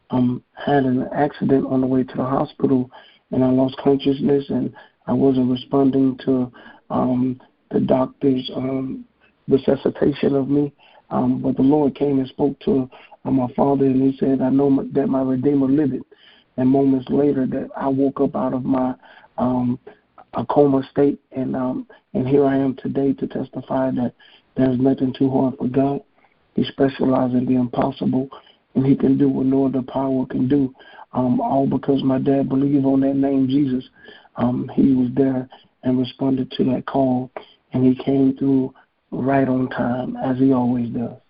um, 0.10 0.44
had 0.54 0.84
an 0.84 1.08
accident 1.14 1.66
on 1.68 1.82
the 1.82 1.88
way 1.88 2.04
to 2.04 2.18
the 2.18 2.24
hospital, 2.24 2.90
and 3.32 3.44
I 3.44 3.50
lost 3.50 3.78
consciousness, 3.78 4.46
and 4.50 4.74
I 5.08 5.14
wasn't 5.14 5.52
responding 5.52 6.18
to 6.26 6.52
um, 6.92 7.40
the 7.72 7.80
doctor's 7.80 8.50
um, 8.56 9.06
resuscitation 9.48 10.36
of 10.36 10.50
me. 10.50 10.74
Um, 11.10 11.42
but 11.42 11.58
the 11.58 11.64
Lord 11.64 11.96
came 11.96 12.20
and 12.20 12.28
spoke 12.28 12.60
to 12.62 12.90
uh, 13.26 13.32
my 13.32 13.48
father, 13.54 13.86
and 13.86 14.02
he 14.02 14.18
said, 14.18 14.42
"I 14.42 14.50
know 14.50 14.70
my, 14.70 14.84
that 14.94 15.08
my 15.08 15.22
Redeemer 15.22 15.68
liveth." 15.68 16.04
And 16.58 16.70
moments 16.70 17.08
later, 17.10 17.46
that 17.48 17.70
I 17.76 17.88
woke 17.88 18.22
up 18.22 18.36
out 18.36 18.54
of 18.54 18.64
my 18.64 18.94
um, 19.38 19.80
a 20.34 20.46
coma 20.46 20.88
state, 20.92 21.20
and 21.32 21.56
um, 21.56 21.88
and 22.14 22.28
here 22.28 22.46
I 22.46 22.58
am 22.58 22.76
today 22.76 23.14
to 23.14 23.28
testify 23.28 23.92
that 23.92 24.14
there's 24.56 24.80
nothing 24.80 25.14
too 25.18 25.30
hard 25.30 25.58
for 25.58 25.68
God. 25.68 26.02
He 26.56 26.64
specializes 26.66 27.38
in 27.38 27.46
the 27.46 27.56
impossible, 27.56 28.30
and 28.76 28.86
He 28.86 28.96
can 28.96 29.18
do 29.18 29.28
what 29.30 29.46
no 29.46 29.66
other 29.66 29.82
power 29.82 30.26
can 30.26 30.48
do. 30.48 30.74
Um, 31.14 31.42
all 31.42 31.68
because 31.68 32.04
my 32.04 32.20
dad 32.20 32.48
believed 32.48 32.86
on 32.86 33.02
that 33.02 33.16
name 33.16 33.48
Jesus. 33.50 33.84
Um, 34.38 34.72
he 34.74 34.94
was 34.94 35.10
there 35.14 35.50
and 35.84 36.00
responded 36.00 36.52
to 36.52 36.64
that 36.66 36.86
call, 36.86 37.32
and 37.74 37.86
he 37.86 38.04
came 38.04 38.36
through 38.38 38.74
right 39.12 39.48
on 39.48 39.70
time 39.70 40.16
as 40.18 40.38
he 40.38 40.54
always 40.54 40.90
does. 40.90 41.21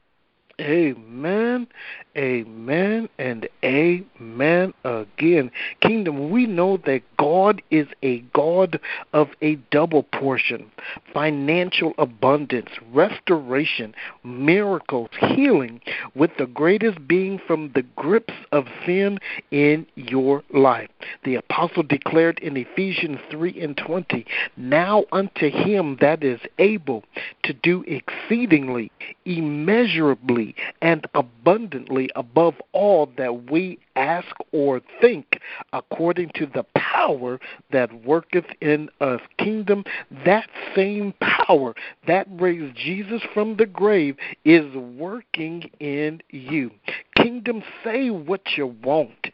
Amen, 0.62 1.68
amen, 2.16 3.10
and 3.18 3.50
amen 3.66 4.74
again. 4.84 5.50
Kingdom, 5.82 6.30
we 6.30 6.46
know 6.46 6.78
that 6.86 7.02
God 7.18 7.64
is 7.72 7.88
a 8.04 8.20
God 8.34 8.80
of 9.12 9.30
a 9.42 9.56
double 9.72 10.04
portion, 10.04 10.70
financial 11.14 11.94
abundance, 11.98 12.70
restoration, 12.94 13.96
miracles, 14.24 15.10
healing, 15.20 15.82
with 16.14 16.30
the 16.38 16.46
greatest 16.46 17.08
being 17.08 17.40
from 17.48 17.72
the 17.74 17.84
grips 17.96 18.34
of 18.52 18.66
sin 18.86 19.20
in 19.50 19.88
your 19.96 20.44
life. 20.54 20.90
The 21.24 21.36
apostle 21.36 21.84
declared 21.84 22.38
in 22.38 22.56
Ephesians 22.56 23.18
3 23.32 23.60
and 23.60 23.76
20, 23.76 24.28
Now 24.58 25.06
unto 25.12 25.50
him 25.50 25.98
that 26.02 26.24
is 26.24 26.40
able 26.60 27.04
to 27.44 27.54
do 27.54 27.84
exceedingly, 27.88 28.92
immeasurably, 29.26 30.51
and 30.82 31.06
abundantly 31.14 32.10
above 32.16 32.56
all 32.72 33.08
that 33.18 33.50
we 33.52 33.80
ask 33.96 34.36
or 34.52 34.82
think, 35.00 35.40
according 35.74 36.32
to 36.36 36.46
the 36.46 36.66
power 36.76 37.40
that 37.72 38.06
worketh 38.06 38.46
in 38.62 38.90
us. 39.00 39.22
Kingdom, 39.38 39.84
that 40.26 40.50
same 40.76 41.14
power 41.22 41.74
that 42.08 42.28
raised 42.32 42.76
Jesus 42.76 43.22
from 43.34 43.58
the 43.58 43.66
grave 43.66 44.18
is 44.46 44.76
working 44.76 45.70
in 45.80 46.22
you. 46.30 46.72
Kingdom, 47.16 47.62
say 47.84 48.10
what 48.10 48.42
you 48.58 48.68
want. 48.84 49.28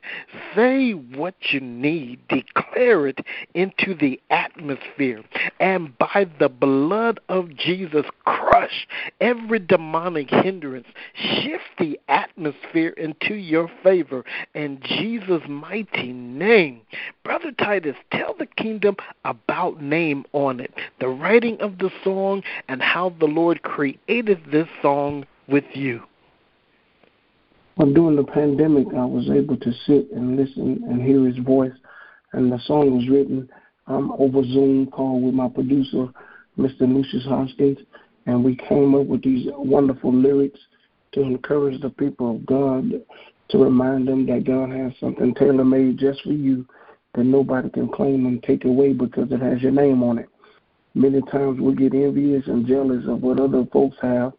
Say 0.56 0.92
what 0.92 1.36
you 1.52 1.62
need. 1.62 2.20
Declare 2.28 3.08
it 3.08 3.20
into 3.54 3.96
the 3.96 4.20
atmosphere. 4.30 5.24
And 5.60 5.98
by 5.98 6.28
the 6.40 6.50
blood 6.50 7.20
of 7.30 7.56
Jesus, 7.56 8.06
crush 8.26 8.88
every 9.22 9.60
demonic 9.60 10.30
hindrance. 10.30 10.88
Shift 11.14 11.64
the 11.80 12.00
atmosphere 12.10 12.90
into 12.90 13.36
your 13.36 13.70
favor. 13.84 14.26
In 14.58 14.80
Jesus' 14.82 15.44
mighty 15.48 16.12
name. 16.12 16.82
Brother 17.24 17.52
Titus, 17.52 17.96
tell 18.12 18.34
the 18.34 18.48
kingdom 18.48 18.96
about 19.24 19.84
name 19.84 20.26
on 20.34 20.60
it, 20.60 20.74
the 21.00 21.10
writing 21.10 21.62
of 21.62 21.78
the 21.78 21.92
song, 22.04 22.42
and 22.68 22.82
how 22.82 23.14
the 23.20 23.28
Lord 23.28 23.62
created 23.62 24.40
this 24.52 24.68
song 24.82 25.28
with 25.48 25.64
you. 25.76 26.02
Well, 27.76 27.94
during 27.94 28.16
the 28.16 28.24
pandemic, 28.24 28.88
I 28.96 29.06
was 29.06 29.30
able 29.30 29.58
to 29.58 29.72
sit 29.86 30.12
and 30.12 30.38
listen 30.38 30.84
and 30.90 31.04
hear 31.04 31.28
his 31.28 31.38
voice, 31.38 31.78
and 32.34 32.52
the 32.52 32.58
song 32.66 32.98
was 32.98 33.08
written 33.08 33.48
um, 33.86 34.12
over 34.18 34.42
Zoom 34.42 34.88
call 34.88 35.22
with 35.22 35.36
my 35.36 35.50
producer, 35.50 36.08
Mr. 36.58 36.82
Lucius 36.82 37.26
Hoskins, 37.26 37.78
and 38.26 38.44
we 38.44 38.56
came 38.56 38.96
up 38.96 39.06
with 39.06 39.22
these 39.22 39.46
wonderful 39.54 40.12
lyrics 40.12 40.60
to 41.12 41.22
encourage 41.22 41.80
the 41.80 41.92
people 41.92 42.38
of 42.38 42.46
God, 42.48 43.04
to 43.50 43.58
remind 43.58 44.08
them 44.08 44.26
that 44.28 44.44
God 44.46 44.70
has 44.72 44.92
something 45.00 45.34
tailor 45.36 45.66
made 45.66 45.98
just 45.98 46.22
for 46.24 46.34
you 46.34 46.66
that 47.16 47.24
nobody 47.24 47.70
can 47.70 47.90
claim 47.90 48.26
and 48.26 48.44
take 48.44 48.66
away 48.66 48.94
because 48.94 49.32
it 49.32 49.42
has 49.42 49.62
your 49.62 49.72
name 49.72 50.04
on 50.04 50.20
it. 50.20 50.30
Many 50.94 51.22
times 51.24 51.60
we 51.60 51.76
get 51.76 51.94
envious 51.94 52.44
and 52.48 52.66
jealous 52.66 53.04
of 53.08 53.22
what 53.22 53.40
other 53.40 53.66
folks 53.72 53.98
have, 54.02 54.34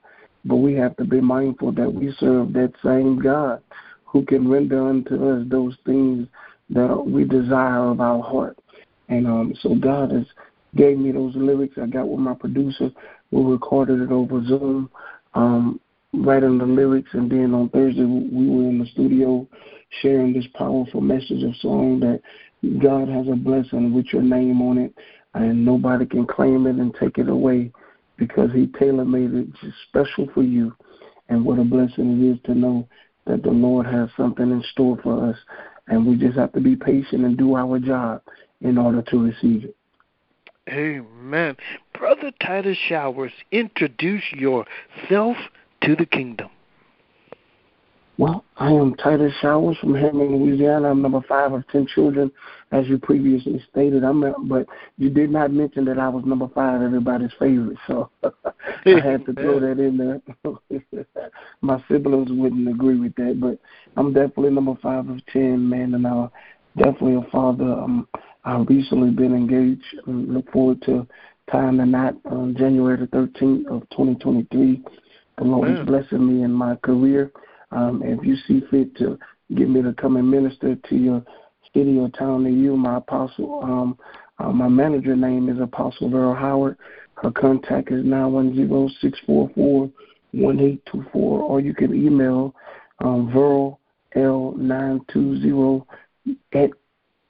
but 0.45 0.57
we 0.57 0.75
have 0.75 0.97
to 0.97 1.05
be 1.05 1.21
mindful 1.21 1.73
that 1.73 1.93
we 1.93 2.15
serve 2.19 2.53
that 2.53 2.73
same 2.85 3.21
God 3.21 3.63
who 4.05 4.25
can 4.25 4.49
render 4.49 4.89
unto 4.89 5.15
us 5.29 5.47
those 5.49 5.77
things 5.85 6.27
that 6.71 7.07
we 7.07 7.25
desire 7.25 7.91
of 7.91 8.01
our 8.01 8.23
heart. 8.23 8.59
And 9.09 9.27
um, 9.27 9.55
so 9.61 9.75
God 9.75 10.13
has 10.13 10.27
gave 10.77 10.99
me 10.99 11.13
those 11.13 11.35
lyrics. 11.35 11.79
I 11.81 11.87
got 11.87 12.09
with 12.09 12.21
my 12.21 12.35
producer. 12.35 12.91
We 13.31 13.43
recorded 13.43 14.01
it 14.01 14.11
over 14.11 14.45
Zoom, 14.45 14.91
um, 15.35 15.81
writing 16.25 16.59
the 16.59 16.67
lyrics, 16.67 17.11
and 17.13 17.31
then 17.31 17.55
on 17.55 17.69
Thursday 17.71 18.05
we 18.05 18.49
were 18.49 18.69
in 18.69 18.79
the 18.79 18.87
studio 18.93 19.47
sharing 20.03 20.33
this 20.33 20.47
powerful 20.55 21.01
message 21.01 21.43
of 21.43 21.57
song 21.57 22.01
that 22.01 22.21
God 22.83 23.09
has 23.09 23.27
a 23.29 23.37
blessing 23.37 23.95
with 23.95 24.07
your 24.13 24.23
name 24.23 24.61
on 24.61 24.79
it, 24.79 24.95
and 25.35 25.65
nobody 25.65 26.07
can 26.07 26.27
claim 26.27 26.67
it 26.67 26.77
and 26.77 26.95
take 26.95 27.19
it 27.19 27.29
away 27.29 27.73
because 28.17 28.51
He 28.53 28.67
tailor 28.79 29.05
made 29.05 29.33
it 29.33 29.47
just 29.61 29.77
special 29.89 30.29
for 30.35 30.43
you. 30.43 30.75
And 31.29 31.45
what 31.45 31.59
a 31.59 31.65
blessing 31.65 32.23
it 32.23 32.33
is 32.33 32.39
to 32.45 32.55
know 32.55 32.89
that 33.27 33.43
the 33.43 33.51
Lord 33.51 33.87
has 33.87 34.09
something 34.17 34.51
in 34.51 34.63
store 34.73 34.99
for 35.03 35.31
us, 35.31 35.37
and 35.87 36.07
we 36.07 36.17
just 36.17 36.39
have 36.39 36.53
to 36.53 36.61
be 36.61 36.75
patient 36.75 37.25
and 37.25 37.37
do 37.37 37.55
our 37.55 37.79
job 37.79 38.23
in 38.61 38.79
order 38.79 39.03
to 39.03 39.19
receive 39.19 39.65
it. 39.65 39.77
Amen. 40.69 41.57
Brother 41.95 42.33
Titus 42.43 42.77
Showers, 42.89 43.33
introduce 43.53 44.25
yourself 44.33 45.37
to 45.83 45.97
the 45.97 46.07
kingdom. 46.07 46.51
Well, 48.19 48.45
I 48.57 48.73
am 48.73 48.95
Titus 48.97 49.33
Showers 49.41 49.77
from 49.79 49.95
Hammond, 49.95 50.43
Louisiana. 50.43 50.91
I'm 50.91 51.01
number 51.01 51.21
five 51.29 51.53
of 51.53 51.63
ten 51.69 51.87
children, 51.87 52.33
as 52.73 52.89
you 52.89 52.99
previously 52.99 53.65
stated. 53.71 54.03
I'm, 54.03 54.49
but 54.49 54.67
you 54.97 55.09
did 55.09 55.31
not 55.31 55.53
mention 55.53 55.85
that 55.85 56.01
I 56.01 56.09
was 56.09 56.25
number 56.25 56.49
five, 56.53 56.83
everybody's 56.83 57.31
favorite. 57.39 57.79
So 57.87 58.11
I 58.25 59.01
had 59.05 59.25
to 59.27 59.35
throw 59.35 59.61
that 59.61 59.79
in 59.79 59.97
there. 59.97 61.31
My 61.61 61.81
siblings 61.87 62.33
wouldn't 62.33 62.69
agree 62.69 62.99
with 62.99 63.15
that, 63.15 63.39
but 63.41 63.57
I'm 63.97 64.13
definitely 64.13 64.51
number 64.51 64.75
five 64.83 65.09
of 65.09 65.25
ten, 65.33 65.69
man, 65.69 65.95
and 65.95 66.05
I'm 66.05 66.29
definitely 66.77 67.25
a 67.25 67.31
father. 67.31 67.73
Um, 67.73 68.09
I've 68.45 68.67
recently 68.67 69.11
been 69.11 69.35
engaged. 69.35 69.85
and 70.07 70.35
look 70.35 70.51
forward 70.51 70.83
to 70.87 71.07
tying 71.53 71.77
the 71.77 71.87
knot 71.87 72.17
on 72.25 72.57
January 72.57 72.97
the 72.97 73.07
13th 73.07 73.67
of 73.67 73.89
2023. 73.91 74.83
The 75.39 75.45
Lord 75.45 75.71
is 75.71 75.87
blessing 75.87 76.27
me 76.27 76.43
in 76.43 76.53
my 76.53 76.75
career. 76.77 77.31
Um, 77.71 78.03
if 78.05 78.25
you 78.25 78.37
see 78.47 78.63
fit 78.71 78.97
to 78.97 79.19
get 79.55 79.69
me 79.69 79.83
to 79.83 79.93
come 79.93 80.17
and 80.17 80.29
minister 80.29 80.75
to 80.75 80.97
your 80.97 81.25
city 81.73 81.97
or 81.99 82.09
town 82.11 82.43
near 82.43 82.53
you, 82.53 82.77
my 82.77 82.97
apostle, 82.97 83.61
um, 83.63 83.99
uh, 84.39 84.51
my 84.51 84.69
manager 84.69 85.15
name 85.15 85.49
is 85.49 85.61
Apostle 85.61 86.11
Vera 86.11 86.35
Howard. 86.35 86.77
Her 87.23 87.31
contact 87.31 87.93
is 87.93 88.05
nine 88.05 88.33
one 88.33 88.55
zero 88.55 88.89
six 89.01 89.19
four 89.27 89.51
four 89.55 89.91
one 90.33 90.61
eight 90.61 90.85
two 90.91 91.05
four, 91.13 91.41
or 91.43 91.61
you 91.61 91.75
can 91.75 91.95
email 91.95 92.55
um, 93.01 93.31
Verl 93.33 93.79
L920 94.17 95.85
at 96.53 96.71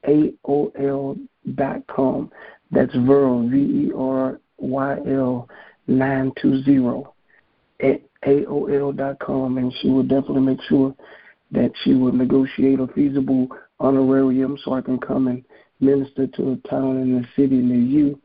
AOL 0.08 1.18
dot 1.54 1.86
com. 1.88 2.30
That's 2.70 2.94
Verl, 2.94 3.50
V 3.50 3.88
E 3.88 3.92
R 3.94 4.40
Y 4.58 4.98
L 5.06 5.48
920 5.86 7.17
at 7.80 8.02
AOL.com, 8.22 9.58
and 9.58 9.72
she 9.80 9.88
will 9.88 10.02
definitely 10.02 10.40
make 10.40 10.62
sure 10.68 10.94
that 11.50 11.72
she 11.82 11.94
will 11.94 12.12
negotiate 12.12 12.80
a 12.80 12.86
feasible 12.88 13.48
honorarium 13.80 14.58
so 14.64 14.74
I 14.74 14.80
can 14.80 14.98
come 14.98 15.28
and 15.28 15.44
minister 15.80 16.26
to 16.26 16.52
a 16.52 16.68
town 16.68 16.98
in 16.98 17.20
the 17.20 17.26
city 17.36 17.56
near 17.56 17.78
you. 17.78 18.20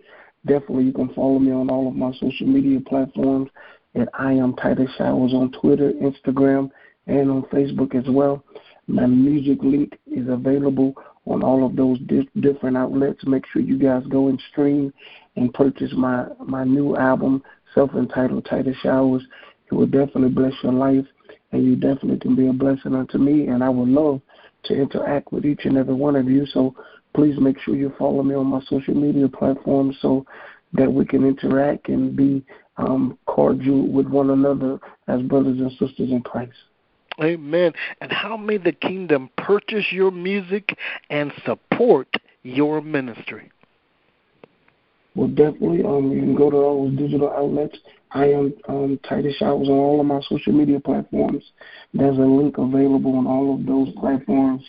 Definitely, 0.45 0.85
you 0.85 0.93
can 0.93 1.13
follow 1.13 1.39
me 1.39 1.51
on 1.51 1.69
all 1.69 1.87
of 1.87 1.95
my 1.95 2.11
social 2.13 2.47
media 2.47 2.79
platforms 2.81 3.49
at 3.95 4.09
I 4.13 4.33
am 4.33 4.55
Titus 4.55 4.89
Showers 4.97 5.33
on 5.33 5.51
Twitter, 5.51 5.93
Instagram, 5.93 6.69
and 7.07 7.29
on 7.29 7.43
Facebook 7.43 7.95
as 7.95 8.09
well. 8.09 8.43
My 8.87 9.05
music 9.05 9.59
link 9.61 9.97
is 10.07 10.27
available 10.27 10.93
on 11.25 11.43
all 11.43 11.65
of 11.65 11.75
those 11.75 11.99
di- 11.99 12.29
different 12.41 12.75
outlets. 12.75 13.25
Make 13.25 13.45
sure 13.47 13.61
you 13.61 13.77
guys 13.77 14.03
go 14.09 14.27
and 14.27 14.41
stream 14.51 14.93
and 15.35 15.53
purchase 15.53 15.93
my 15.95 16.25
my 16.45 16.63
new 16.65 16.97
album, 16.97 17.43
self-entitled 17.73 18.45
Titus 18.45 18.77
Showers. 18.81 19.23
It 19.71 19.75
will 19.75 19.87
definitely 19.87 20.29
bless 20.29 20.53
your 20.63 20.73
life, 20.73 21.05
and 21.51 21.63
you 21.63 21.75
definitely 21.75 22.19
can 22.19 22.35
be 22.35 22.47
a 22.47 22.53
blessing 22.53 22.95
unto 22.95 23.17
me. 23.17 23.47
And 23.47 23.63
I 23.63 23.69
would 23.69 23.89
love 23.89 24.21
to 24.65 24.73
interact 24.73 25.31
with 25.31 25.45
each 25.45 25.65
and 25.65 25.77
every 25.77 25.93
one 25.93 26.15
of 26.15 26.29
you. 26.29 26.45
So 26.47 26.75
please 27.15 27.35
make 27.39 27.59
sure 27.59 27.75
you 27.75 27.93
follow 27.97 28.23
me 28.23 28.35
on 28.35 28.47
my 28.47 28.61
social 28.69 28.95
media 28.95 29.27
platforms 29.27 29.97
so 30.01 30.25
that 30.73 30.91
we 30.91 31.05
can 31.05 31.25
interact 31.25 31.89
and 31.89 32.15
be 32.15 32.43
um, 32.77 33.17
cordial 33.25 33.87
with 33.87 34.07
one 34.07 34.31
another 34.31 34.79
as 35.07 35.21
brothers 35.21 35.59
and 35.59 35.71
sisters 35.71 36.09
in 36.09 36.21
Christ. 36.21 36.53
Amen. 37.21 37.73
And 38.01 38.11
how 38.11 38.37
may 38.37 38.57
the 38.57 38.71
kingdom 38.71 39.29
purchase 39.37 39.85
your 39.91 40.09
music 40.09 40.75
and 41.11 41.31
support 41.45 42.07
your 42.41 42.81
ministry? 42.81 43.51
Well, 45.15 45.27
definitely, 45.27 45.83
um, 45.83 46.11
you 46.11 46.21
can 46.21 46.35
go 46.35 46.49
to 46.49 46.57
all 46.57 46.89
those 46.89 46.97
digital 46.97 47.29
outlets. 47.31 47.77
I 48.11 48.25
am 48.25 48.53
um, 48.67 48.99
Titus 49.07 49.35
Showers 49.35 49.69
on 49.69 49.75
all 49.75 49.99
of 49.99 50.05
my 50.07 50.21
social 50.27 50.53
media 50.53 50.79
platforms. 50.79 51.43
There's 51.93 52.17
a 52.17 52.21
link 52.21 52.57
available 52.57 53.15
on 53.17 53.27
all 53.27 53.53
of 53.53 53.65
those 53.65 53.93
platforms, 53.99 54.63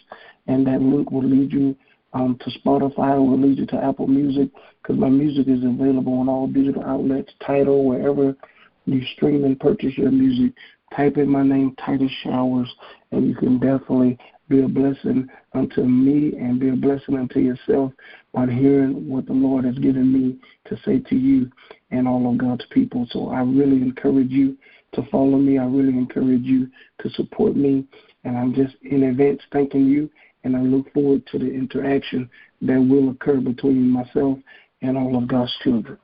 and 0.46 0.66
that 0.66 0.83
link 0.83 1.11
will 1.11 1.24
lead 1.24 1.52
you 1.52 1.74
um, 2.12 2.38
to 2.40 2.50
Spotify, 2.59 3.16
will 3.18 3.40
lead 3.40 3.59
you 3.59 3.66
to 3.66 3.76
Apple 3.76 4.07
Music, 4.07 4.50
because 4.83 4.98
my 4.98 5.09
music 5.09 5.48
is 5.48 5.64
available 5.64 6.20
on 6.20 6.28
all 6.28 6.46
digital 6.46 6.85
outlets, 6.85 7.33
Tidal, 7.44 7.85
wherever 7.85 8.37
you 8.85 9.02
stream 9.16 9.44
and 9.44 9.59
purchase 9.59 9.96
your 9.96 10.11
music. 10.11 10.54
Type 10.94 11.16
in 11.16 11.28
my 11.28 11.42
name, 11.42 11.74
Titus 11.85 12.12
Showers, 12.22 12.72
and 13.12 13.26
you 13.26 13.35
can 13.35 13.59
definitely 13.59 14.18
be 14.48 14.62
a 14.62 14.68
blessing 14.68 15.28
unto 15.54 15.83
me 15.83 16.35
and 16.38 16.61
be 16.61 16.68
a 16.68 16.76
blessing 16.76 17.16
unto 17.16 17.40
yourself 17.40 17.92
by 18.33 18.46
hearing 18.46 19.09
what 19.09 19.26
the 19.26 19.33
Lord 19.33 19.64
has 19.64 19.78
given 19.78 20.12
me 20.12 20.37
to 20.68 20.76
say 20.85 20.98
to 20.98 21.16
you 21.16 21.50
and 21.90 22.07
all 22.07 22.30
of 22.30 22.38
God's 22.38 22.64
people. 22.70 23.07
So 23.11 23.30
I 23.30 23.40
really 23.40 23.80
encourage 23.80 24.30
you 24.30 24.57
to 24.92 25.02
follow 25.11 25.38
me. 25.38 25.59
I 25.59 25.64
really 25.64 25.96
encourage 25.96 26.42
you 26.42 26.68
to 27.00 27.11
support 27.11 27.57
me. 27.57 27.85
And 28.24 28.37
I'm 28.37 28.54
just 28.54 28.74
in 28.83 29.04
advance 29.04 29.40
thanking 29.52 29.87
you. 29.87 30.11
And 30.44 30.57
I 30.57 30.61
look 30.61 30.92
forward 30.92 31.26
to 31.28 31.38
the 31.38 31.50
interaction 31.50 32.28
that 32.62 32.80
will 32.80 33.11
occur 33.11 33.40
between 33.40 33.90
myself 33.90 34.38
and 34.83 34.98
all 34.98 35.16
of 35.16 35.26
God's 35.26 35.54
children. 35.62 35.98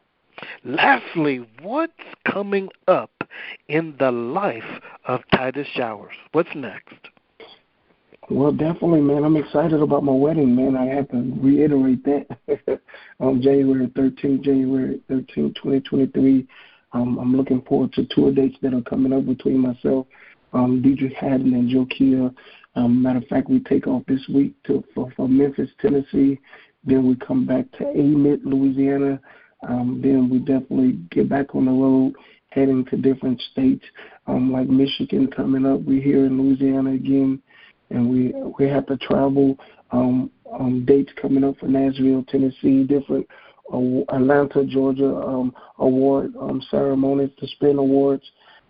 Lastly, 0.65 1.47
what's 1.61 1.93
coming 2.27 2.71
up 2.89 3.11
in 3.69 3.95
the 3.99 4.11
life 4.11 4.81
of 5.05 5.21
Titus 5.35 5.69
Showers? 5.75 6.15
What's 6.33 6.55
next? 6.55 7.09
Well, 8.31 8.53
definitely, 8.53 9.01
man. 9.01 9.25
I'm 9.25 9.37
excited 9.37 9.83
about 9.83 10.05
my 10.05 10.13
wedding, 10.13 10.55
man. 10.55 10.77
I 10.77 10.87
have 10.87 11.09
to 11.09 11.37
reiterate 11.43 12.05
that 12.05 12.81
on 13.19 13.43
January 13.43 13.89
13th, 13.89 14.43
January 14.43 15.01
13th, 15.11 15.57
2023. 15.57 16.47
Um, 16.93 17.19
I'm 17.19 17.37
looking 17.37 17.61
forward 17.63 17.93
to 17.95 18.07
tour 18.11 18.31
dates 18.31 18.57
that 18.63 18.73
are 18.73 18.83
coming 18.83 19.13
up 19.13 19.27
between 19.27 19.59
myself, 19.59 20.07
um, 20.53 20.81
Deidre 20.81 21.13
Haddon, 21.13 21.55
and 21.55 21.69
Joe 21.69 21.87
Kia. 21.87 22.31
Um, 22.77 23.03
matter 23.03 23.19
of 23.19 23.27
fact, 23.27 23.51
we 23.51 23.59
take 23.65 23.89
off 23.89 24.05
this 24.07 24.23
week 24.33 24.55
to 24.65 24.85
for, 24.95 25.11
for 25.17 25.29
Memphis, 25.29 25.71
Tennessee. 25.81 26.39
Then 26.85 27.09
we 27.09 27.17
come 27.17 27.47
back 27.47 27.69
to 27.79 27.85
Amite, 27.85 28.45
Louisiana. 28.45 29.21
Um, 29.69 30.01
then 30.01 30.31
we 30.31 30.39
definitely 30.39 31.01
get 31.11 31.29
back 31.29 31.57
on 31.57 31.65
the 31.65 31.73
road 31.73 32.15
heading 32.51 32.85
to 32.87 32.97
different 32.97 33.41
states, 33.53 33.85
um, 34.27 34.53
like 34.53 34.69
Michigan 34.69 35.29
coming 35.29 35.67
up. 35.67 35.81
We're 35.81 36.03
here 36.03 36.27
in 36.27 36.41
Louisiana 36.41 36.93
again, 36.93 37.41
and 37.91 38.09
we 38.09 38.33
we 38.59 38.69
have 38.69 38.87
to 38.87 38.97
travel. 38.97 39.59
Um, 39.93 40.31
um, 40.59 40.85
dates 40.85 41.13
coming 41.21 41.45
up 41.45 41.59
for 41.59 41.67
Nashville, 41.67 42.25
Tennessee, 42.29 42.85
different 42.85 43.27
uh, 43.73 44.01
Atlanta, 44.15 44.65
Georgia 44.65 45.15
um, 45.15 45.55
award 45.79 46.35
um, 46.41 46.63
ceremonies, 46.71 47.31
the 47.41 47.47
Spin 47.49 47.79
Awards. 47.79 48.25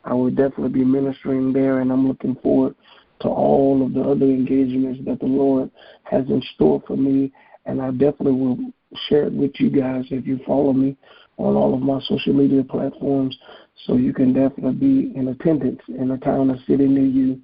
I 0.04 0.14
will 0.14 0.30
definitely 0.30 0.70
be 0.70 0.84
ministering 0.84 1.52
there, 1.52 1.80
and 1.80 1.92
I'm 1.92 2.08
looking 2.08 2.36
forward 2.36 2.74
to 3.20 3.28
all 3.28 3.84
of 3.84 3.92
the 3.92 4.00
other 4.00 4.26
engagements 4.26 5.00
that 5.06 5.20
the 5.20 5.26
Lord 5.26 5.70
has 6.04 6.24
in 6.28 6.42
store 6.54 6.82
for 6.86 6.96
me. 6.96 7.32
And 7.66 7.82
I 7.82 7.90
definitely 7.90 8.32
will 8.32 8.58
share 9.08 9.24
it 9.24 9.32
with 9.32 9.52
you 9.56 9.70
guys 9.70 10.04
if 10.10 10.26
you 10.26 10.40
follow 10.46 10.72
me 10.72 10.96
on 11.36 11.54
all 11.54 11.74
of 11.74 11.80
my 11.80 12.00
social 12.08 12.32
media 12.32 12.64
platforms. 12.64 13.36
So 13.86 13.96
you 13.96 14.12
can 14.12 14.32
definitely 14.32 14.72
be 14.72 15.12
in 15.16 15.28
attendance 15.28 15.80
in 15.88 16.10
a 16.10 16.18
town 16.18 16.50
or 16.50 16.58
city 16.66 16.86
near 16.86 17.04
you 17.04 17.40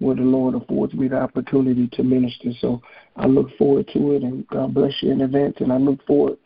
where 0.00 0.16
the 0.16 0.22
Lord 0.22 0.54
affords 0.54 0.92
me 0.94 1.08
the 1.08 1.20
opportunity 1.20 1.88
to 1.92 2.02
minister. 2.02 2.50
So 2.60 2.82
I 3.16 3.26
look 3.26 3.56
forward 3.56 3.88
to 3.92 4.12
it, 4.12 4.22
and 4.22 4.46
God 4.48 4.74
bless 4.74 4.94
you 5.02 5.12
in 5.12 5.20
advance. 5.20 5.56
And 5.60 5.72
I 5.72 5.76
look 5.76 6.04
forward 6.06 6.38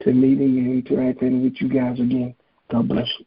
to 0.00 0.12
meeting 0.12 0.58
and 0.58 0.86
interacting 0.86 1.44
with 1.44 1.54
you 1.60 1.68
guys 1.68 2.00
again. 2.00 2.34
God 2.70 2.88
bless 2.88 3.08
you. 3.18 3.26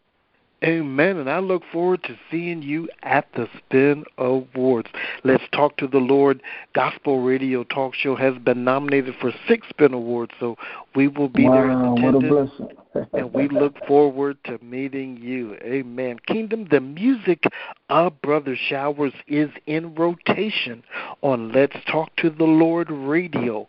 Amen. 0.64 1.18
And 1.18 1.30
I 1.30 1.40
look 1.40 1.62
forward 1.72 2.02
to 2.04 2.18
seeing 2.32 2.64
you 2.64 2.90
at 3.04 3.28
the 3.36 3.48
Spin 3.58 4.04
Awards. 4.18 4.90
Let's 5.24 5.44
Talk 5.52 5.78
to 5.78 5.88
the 5.88 6.00
Lord 6.00 6.42
Gospel 6.74 7.22
Radio 7.22 7.64
Talk 7.64 7.94
Show 7.94 8.16
has 8.16 8.36
been 8.40 8.64
nominated 8.64 9.16
for 9.22 9.32
six 9.48 9.68
Spin 9.70 9.94
Awards, 9.94 10.32
so 10.40 10.58
we 10.96 11.08
will 11.08 11.30
be 11.30 11.46
wow, 11.46 11.54
there 11.54 11.70
in 11.70 11.80
attendance. 11.80 12.32
What 12.32 12.42
a 12.42 12.46
blessing. 12.48 12.78
And 13.14 13.34
we 13.34 13.48
look 13.50 13.76
forward 13.88 14.38
to 14.46 14.58
meeting 14.64 15.18
you. 15.18 15.56
Amen. 15.56 16.20
Kingdom, 16.28 16.68
the 16.72 16.80
music 16.80 17.44
of 17.90 18.22
Brother 18.22 18.56
Showers 18.56 19.14
is 19.28 19.50
in 19.66 19.96
rotation 19.96 20.84
on 21.22 21.52
Let's 21.52 21.78
Talk 21.90 22.16
to 22.18 22.30
the 22.30 22.46
Lord 22.46 22.90
Radio 22.90 23.68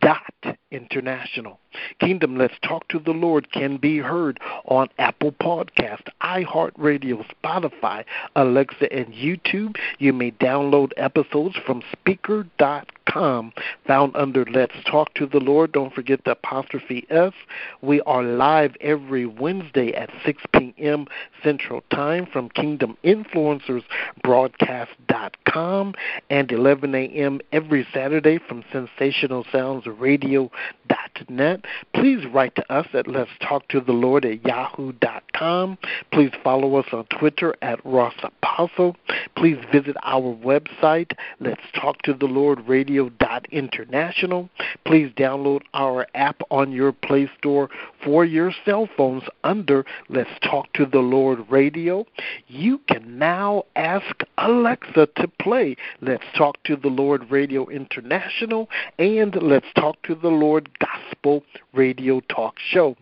dot 0.00 0.56
international. 0.70 1.58
Kingdom 1.98 2.36
Let's 2.36 2.54
Talk 2.62 2.86
to 2.88 2.98
the 2.98 3.12
Lord 3.12 3.50
can 3.52 3.78
be 3.78 3.98
heard 3.98 4.38
on 4.66 4.88
Apple 4.98 5.32
Podcast, 5.32 6.02
iHeartRadio, 6.22 7.24
Spotify, 7.42 8.04
Alexa, 8.36 8.92
and 8.92 9.12
YouTube. 9.14 9.76
You 9.98 10.12
may 10.12 10.30
download 10.32 10.92
episodes 10.96 11.56
from 11.66 11.82
Spreaker.com, 11.96 13.52
found 13.86 14.14
under 14.14 14.44
Let's 14.44 14.76
Talk 14.88 15.14
to 15.14 15.26
the 15.26 15.40
Lord. 15.40 15.72
Don't 15.72 15.94
forget 15.94 16.24
the 16.24 16.32
apostrophe 16.32 17.06
S. 17.10 17.32
We 17.80 18.00
are 18.02 18.22
live 18.22 18.63
every 18.80 19.26
Wednesday 19.26 19.92
at 19.94 20.10
6 20.24 20.42
p.m. 20.54 21.06
Central 21.42 21.82
Time 21.90 22.26
from 22.26 22.48
Kingdom 22.50 22.96
Influencers 23.04 23.82
Broadcast.com 24.22 25.94
and 26.30 26.50
11 26.52 26.94
a.m. 26.94 27.40
every 27.52 27.86
Saturday 27.92 28.38
from 28.38 28.64
Sensational 28.72 29.44
Sounds 29.52 29.86
Radio.net. 29.86 31.64
Please 31.94 32.26
write 32.32 32.54
to 32.56 32.72
us 32.72 32.86
at 32.94 33.06
Let's 33.06 33.30
Talk 33.40 33.68
to 33.68 33.80
the 33.80 33.92
Lord 33.92 34.24
at 34.24 34.44
Yahoo.com. 34.44 35.78
Please 36.12 36.32
follow 36.42 36.76
us 36.76 36.86
on 36.92 37.04
Twitter 37.06 37.54
at 37.62 37.84
Ross 37.84 38.14
Apostle. 38.22 38.96
Please 39.36 39.58
visit 39.72 39.96
our 40.02 40.34
website, 40.36 41.12
Let's 41.40 41.60
Talk 41.74 42.02
to 42.02 42.14
the 42.14 42.26
Lord 42.26 42.66
Radio.international. 42.66 44.48
Please 44.84 45.12
download 45.16 45.62
our 45.72 46.06
app 46.14 46.40
on 46.50 46.72
your 46.72 46.92
Play 46.92 47.30
Store 47.38 47.68
for 48.02 48.24
your 48.24 48.52
cell 48.64 48.88
phones 48.96 49.24
under 49.42 49.84
Let's 50.08 50.38
Talk 50.42 50.72
to 50.74 50.86
the 50.86 51.00
Lord 51.00 51.40
Radio. 51.50 52.06
You 52.48 52.78
can 52.88 53.18
now 53.18 53.64
ask 53.76 54.22
Alexa 54.38 55.08
to 55.16 55.28
play 55.40 55.76
Let's 56.00 56.24
Talk 56.36 56.62
to 56.64 56.76
the 56.76 56.88
Lord 56.88 57.30
Radio 57.30 57.68
International 57.68 58.68
and 58.98 59.34
Let's 59.42 59.72
Talk 59.74 60.02
to 60.02 60.14
the 60.14 60.28
Lord 60.28 60.70
Gospel 60.78 61.42
Radio 61.72 62.20
Talk 62.20 62.54
Show. 62.58 62.96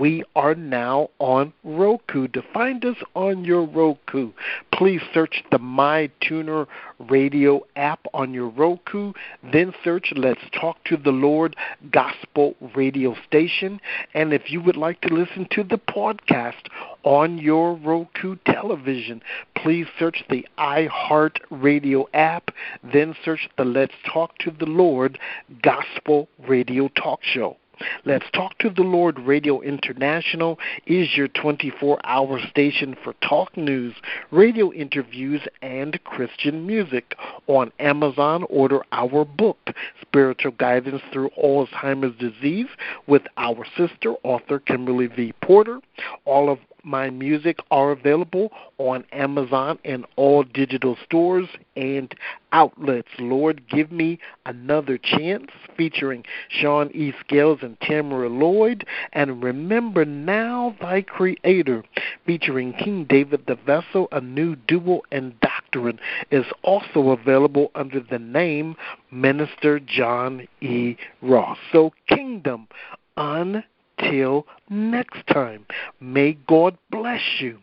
We 0.00 0.24
are 0.34 0.54
now 0.54 1.10
on 1.18 1.52
Roku. 1.64 2.26
To 2.28 2.42
find 2.54 2.82
us 2.82 2.96
on 3.14 3.44
your 3.44 3.66
Roku, 3.66 4.32
please 4.72 5.02
search 5.12 5.44
the 5.50 5.58
MyTuner 5.58 6.66
Radio 6.98 7.66
app 7.76 8.06
on 8.14 8.32
your 8.32 8.48
Roku. 8.48 9.12
Then 9.52 9.74
search 9.84 10.14
Let's 10.16 10.40
Talk 10.58 10.82
to 10.84 10.96
the 10.96 11.10
Lord 11.10 11.56
Gospel 11.90 12.54
Radio 12.74 13.14
Station. 13.26 13.82
And 14.14 14.32
if 14.32 14.50
you 14.50 14.62
would 14.62 14.78
like 14.78 15.02
to 15.02 15.14
listen 15.14 15.46
to 15.50 15.62
the 15.62 15.76
podcast 15.76 16.70
on 17.02 17.36
your 17.36 17.74
Roku 17.74 18.36
television, 18.46 19.20
please 19.54 19.86
search 19.98 20.24
the 20.30 20.46
iHeart 20.56 21.36
Radio 21.50 22.08
app. 22.14 22.50
Then 22.82 23.14
search 23.22 23.46
the 23.58 23.66
Let's 23.66 23.92
Talk 24.10 24.38
to 24.38 24.50
the 24.50 24.64
Lord 24.64 25.18
Gospel 25.62 26.28
Radio 26.48 26.88
Talk 26.88 27.20
Show. 27.22 27.58
Let's 28.04 28.26
Talk 28.32 28.58
to 28.58 28.70
the 28.70 28.82
Lord 28.82 29.18
Radio 29.18 29.60
International 29.60 30.58
is 30.86 31.16
your 31.16 31.28
24 31.28 32.00
hour 32.04 32.40
station 32.50 32.96
for 33.02 33.14
talk 33.22 33.56
news, 33.56 33.94
radio 34.30 34.72
interviews, 34.72 35.42
and 35.60 36.02
Christian 36.04 36.66
music. 36.66 37.14
On 37.46 37.72
Amazon, 37.78 38.44
order 38.48 38.82
our 38.92 39.24
book, 39.24 39.70
Spiritual 40.00 40.52
Guidance 40.52 41.02
Through 41.12 41.30
Alzheimer's 41.42 42.16
Disease, 42.18 42.68
with 43.06 43.22
our 43.36 43.64
sister, 43.76 44.14
author 44.22 44.58
Kimberly 44.58 45.06
V. 45.06 45.32
Porter. 45.40 45.80
All 46.24 46.50
of 46.50 46.58
my 46.84 47.10
music 47.10 47.58
are 47.70 47.92
available 47.92 48.50
on 48.78 49.04
Amazon 49.12 49.78
and 49.84 50.04
all 50.16 50.42
digital 50.42 50.96
stores 51.04 51.48
and 51.76 52.14
outlets. 52.52 53.08
Lord, 53.18 53.68
give 53.68 53.92
me 53.92 54.18
another 54.46 54.98
chance 54.98 55.46
featuring 55.76 56.24
Sean 56.48 56.90
E. 56.94 57.12
Scales 57.20 57.60
and 57.62 57.80
Tamara 57.80 58.28
Lloyd. 58.28 58.86
And 59.12 59.42
remember 59.42 60.04
now 60.04 60.76
thy 60.80 61.02
creator 61.02 61.84
featuring 62.26 62.72
King 62.74 63.06
David 63.08 63.44
the 63.46 63.54
Vessel, 63.54 64.08
a 64.12 64.20
new 64.20 64.56
duo 64.56 65.02
and 65.10 65.38
doctrine 65.40 65.98
is 66.30 66.46
also 66.62 67.10
available 67.10 67.70
under 67.74 68.00
the 68.00 68.18
name 68.18 68.76
Minister 69.10 69.80
John 69.80 70.46
E. 70.60 70.96
Ross. 71.22 71.58
So 71.72 71.92
kingdom 72.08 72.68
un 73.16 73.62
until 74.02 74.46
next 74.70 75.26
time, 75.28 75.66
may 76.00 76.32
God 76.46 76.76
bless 76.90 77.20
you 77.40 77.58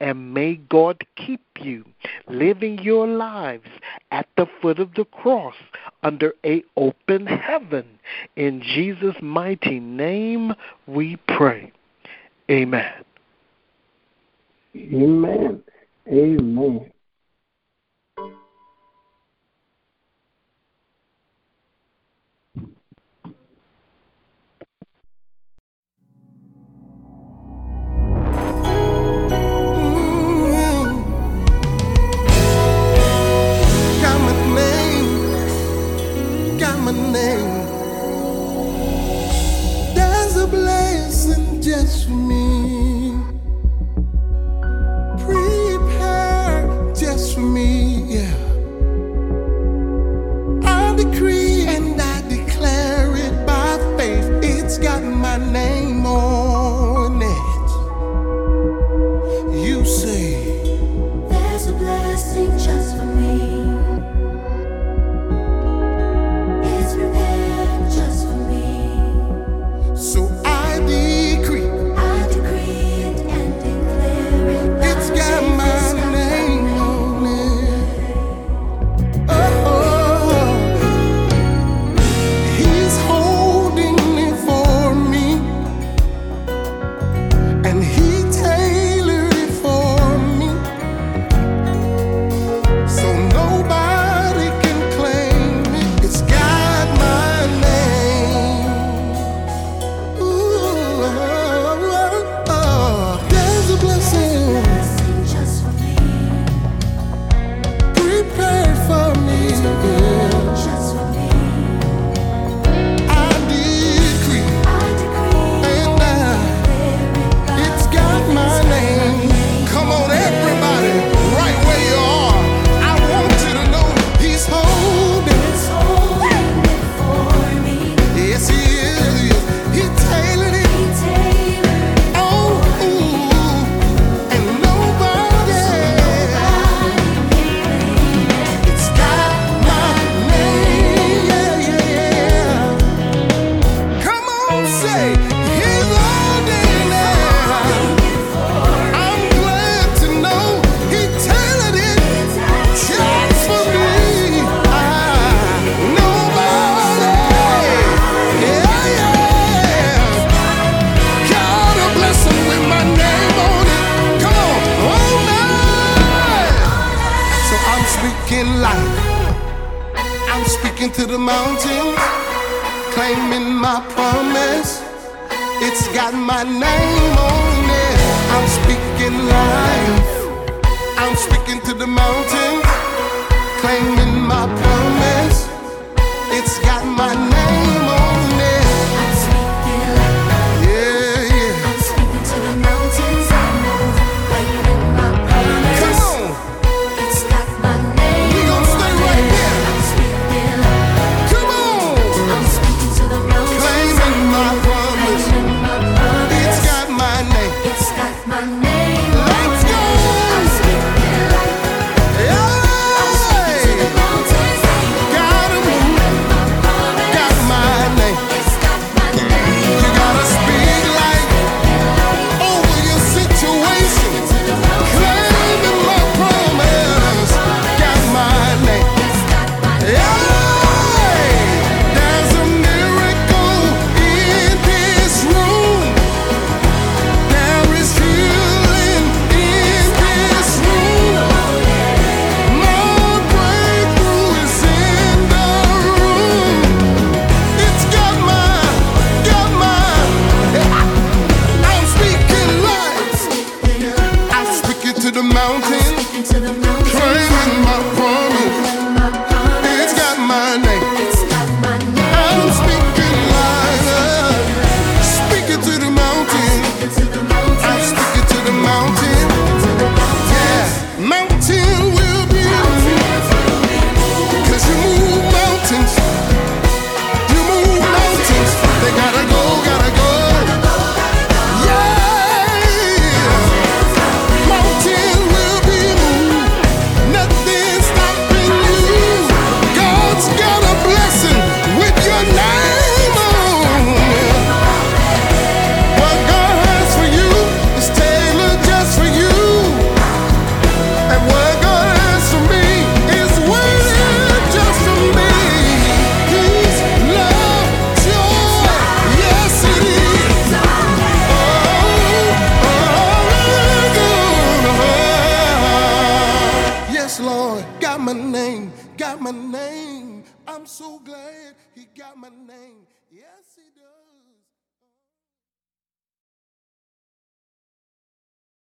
and 0.00 0.34
may 0.34 0.56
God 0.56 1.04
keep 1.16 1.40
you 1.60 1.84
living 2.28 2.78
your 2.78 3.06
lives 3.06 3.68
at 4.10 4.26
the 4.36 4.46
foot 4.60 4.78
of 4.78 4.94
the 4.94 5.04
cross 5.04 5.54
under 6.02 6.32
a 6.44 6.62
open 6.76 7.26
heaven. 7.26 7.86
In 8.36 8.62
Jesus' 8.62 9.16
mighty 9.22 9.80
name 9.80 10.54
we 10.86 11.16
pray. 11.28 11.72
Amen. 12.50 13.04
Amen. 14.76 15.62
Amen. 16.08 16.91